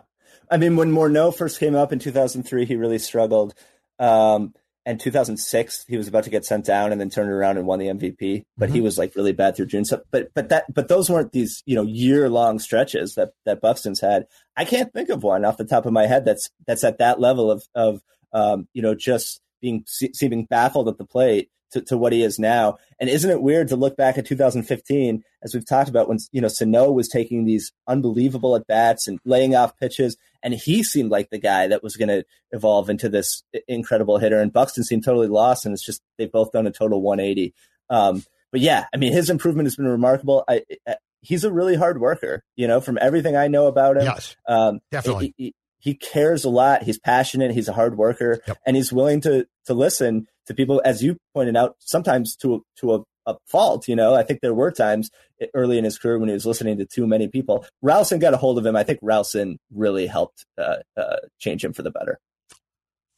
[0.50, 3.54] I mean, when Morneau first came up in 2003, he really struggled.
[4.00, 4.54] Um,
[4.86, 7.80] and 2006, he was about to get sent down and then turned around and won
[7.80, 8.44] the MVP.
[8.58, 8.76] But mm-hmm.
[8.76, 9.86] he was like really bad through June.
[9.86, 13.62] So, but but that but those weren't these you know year long stretches that that
[13.62, 14.26] Buxton's had.
[14.58, 17.20] I can't think of one off the top of my head that's that's at that
[17.20, 18.02] level of of
[18.34, 22.40] um, you know just being seeming baffled at the plate to, to what he is
[22.40, 22.78] now.
[23.00, 26.42] And isn't it weird to look back at 2015, as we've talked about, when you
[26.42, 31.12] know Sano was taking these unbelievable at bats and laying off pitches, and he seemed
[31.12, 34.40] like the guy that was going to evolve into this incredible hitter.
[34.40, 37.54] And Buxton seemed totally lost, and it's just they've both done a total 180.
[37.90, 40.44] Um, but yeah, I mean, his improvement has been remarkable.
[40.48, 44.04] I, I, he's a really hard worker, you know, from everything I know about him.
[44.04, 45.34] Yes, um, definitely.
[45.38, 46.84] He, he, cares a lot.
[46.84, 47.52] He's passionate.
[47.52, 48.58] He's a hard worker, yep.
[48.66, 52.96] and he's willing to to listen to people, as you pointed out, sometimes to to
[52.96, 53.88] a, a, fault.
[53.88, 55.10] You know, I think there were times
[55.54, 57.66] early in his career when he was listening to too many people.
[57.82, 58.76] Rowson got a hold of him.
[58.76, 62.20] I think Rowson really helped uh, uh, change him for the better.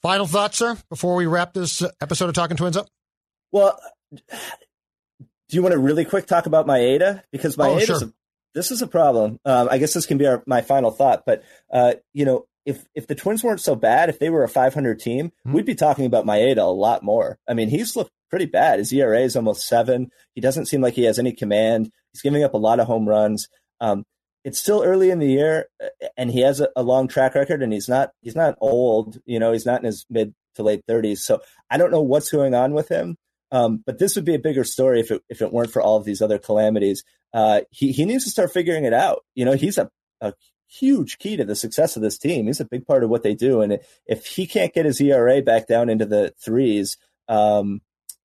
[0.01, 2.87] Final thoughts, sir, before we wrap this episode of Talking Twins up.
[3.53, 3.79] Well,
[5.53, 8.13] do you want to really quick talk about Maeda because Maeda oh, sure.
[8.53, 9.39] this is a problem.
[9.45, 12.85] Um, I guess this can be our, my final thought, but uh, you know, if
[12.95, 15.53] if the Twins weren't so bad, if they were a 500 team, mm-hmm.
[15.53, 17.37] we'd be talking about Maeda a lot more.
[17.47, 18.79] I mean, he's looked pretty bad.
[18.79, 20.09] His ERA is almost seven.
[20.33, 21.91] He doesn't seem like he has any command.
[22.11, 23.47] He's giving up a lot of home runs.
[23.79, 24.05] Um,
[24.43, 27.61] it's still early in the year, uh, and he has a, a, long track record,
[27.63, 29.19] and he's not he's not old.
[29.25, 31.19] You know, he's not in his mid to late 30s.
[31.19, 33.17] So I don't know what's going on with him.
[33.51, 35.97] Um, but this would be a bigger story if it if it weren't for all
[35.97, 37.03] of these other calamities.
[37.33, 39.23] Uh, he he needs to start figuring it out.
[39.35, 39.91] You know, he's a,
[40.21, 40.33] a
[40.67, 42.47] huge key to the success of this team.
[42.47, 43.61] He's a big part of what they do.
[43.61, 46.97] And if he can't get his ERA back down into the threes,
[47.27, 47.81] um,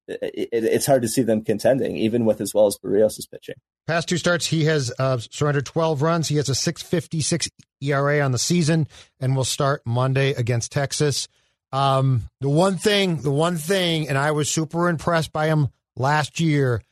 [0.09, 3.57] it, it's hard to see them contending, even with as well as Berrios is pitching.
[3.87, 6.29] Past two starts, he has uh, surrendered 12 runs.
[6.29, 7.49] He has a 656
[7.81, 8.89] ERA on the season
[9.21, 11.29] and will start Monday against Texas.
[11.73, 16.41] Um, the one thing, the one thing, and I was super impressed by him last
[16.41, 16.83] year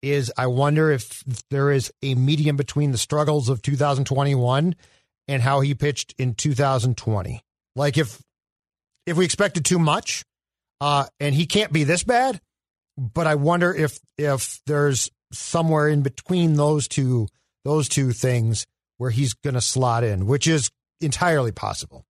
[0.00, 4.74] is I wonder if there is a medium between the struggles of 2021
[5.32, 7.42] and how he pitched in 2020.
[7.74, 8.22] Like if
[9.06, 10.24] if we expected too much,
[10.80, 12.40] uh, and he can't be this bad,
[12.98, 17.28] but I wonder if if there's somewhere in between those two
[17.64, 18.66] those two things
[18.98, 20.70] where he's going to slot in, which is
[21.00, 22.04] entirely possible.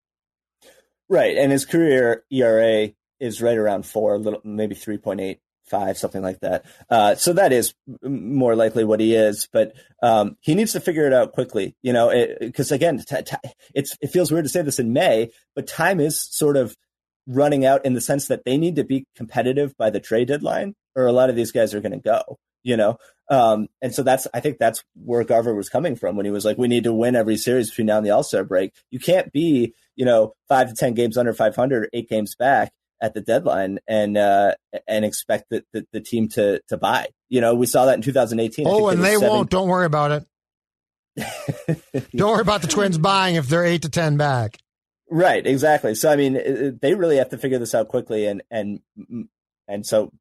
[1.08, 5.40] Right, and his career ERA is right around four, little maybe three point eight
[5.72, 6.64] five, something like that.
[6.90, 11.06] Uh, so that is more likely what he is, but um, he needs to figure
[11.06, 11.74] it out quickly.
[11.82, 15.66] You know, because again, t- t- it feels weird to say this in May, but
[15.66, 16.76] time is sort of
[17.26, 20.74] running out in the sense that they need to be competitive by the trade deadline,
[20.94, 22.38] or a lot of these guys are going to go.
[22.62, 22.98] You know,
[23.30, 26.44] um, and so that's I think that's where Garver was coming from when he was
[26.44, 28.74] like, we need to win every series between now and the All Star break.
[28.90, 32.72] You can't be you know five to ten games under 500, eight games back
[33.02, 34.54] at the deadline and uh,
[34.86, 37.08] and expect the, the, the, team to to buy.
[37.28, 38.66] You know, we saw that in 2018.
[38.66, 39.50] Oh, and they, won't.
[39.50, 40.24] Don't worry about
[41.16, 42.10] it.
[42.16, 44.58] Don't worry about the Twins buying if they're eight to ten back.
[45.10, 45.94] Right, exactly.
[45.94, 48.80] So I mean, they really have to figure this out quickly, and and
[49.68, 50.12] and so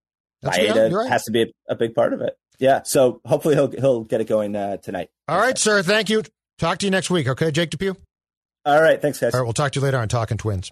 [0.43, 1.09] Maeda right.
[1.09, 2.35] has to be a, a, big part of it.
[2.59, 2.81] Yeah.
[2.83, 5.09] So hopefully he'll he'll get it going uh, tonight.
[5.27, 5.83] All right, sir.
[5.83, 6.23] Thank you.
[6.57, 7.27] Talk to you next week.
[7.27, 7.95] Okay, Jake Depew.
[8.65, 9.01] All right.
[9.01, 9.33] Thanks, guys.
[9.33, 9.45] All right.
[9.45, 10.71] We'll talk to you later on Talking Twins.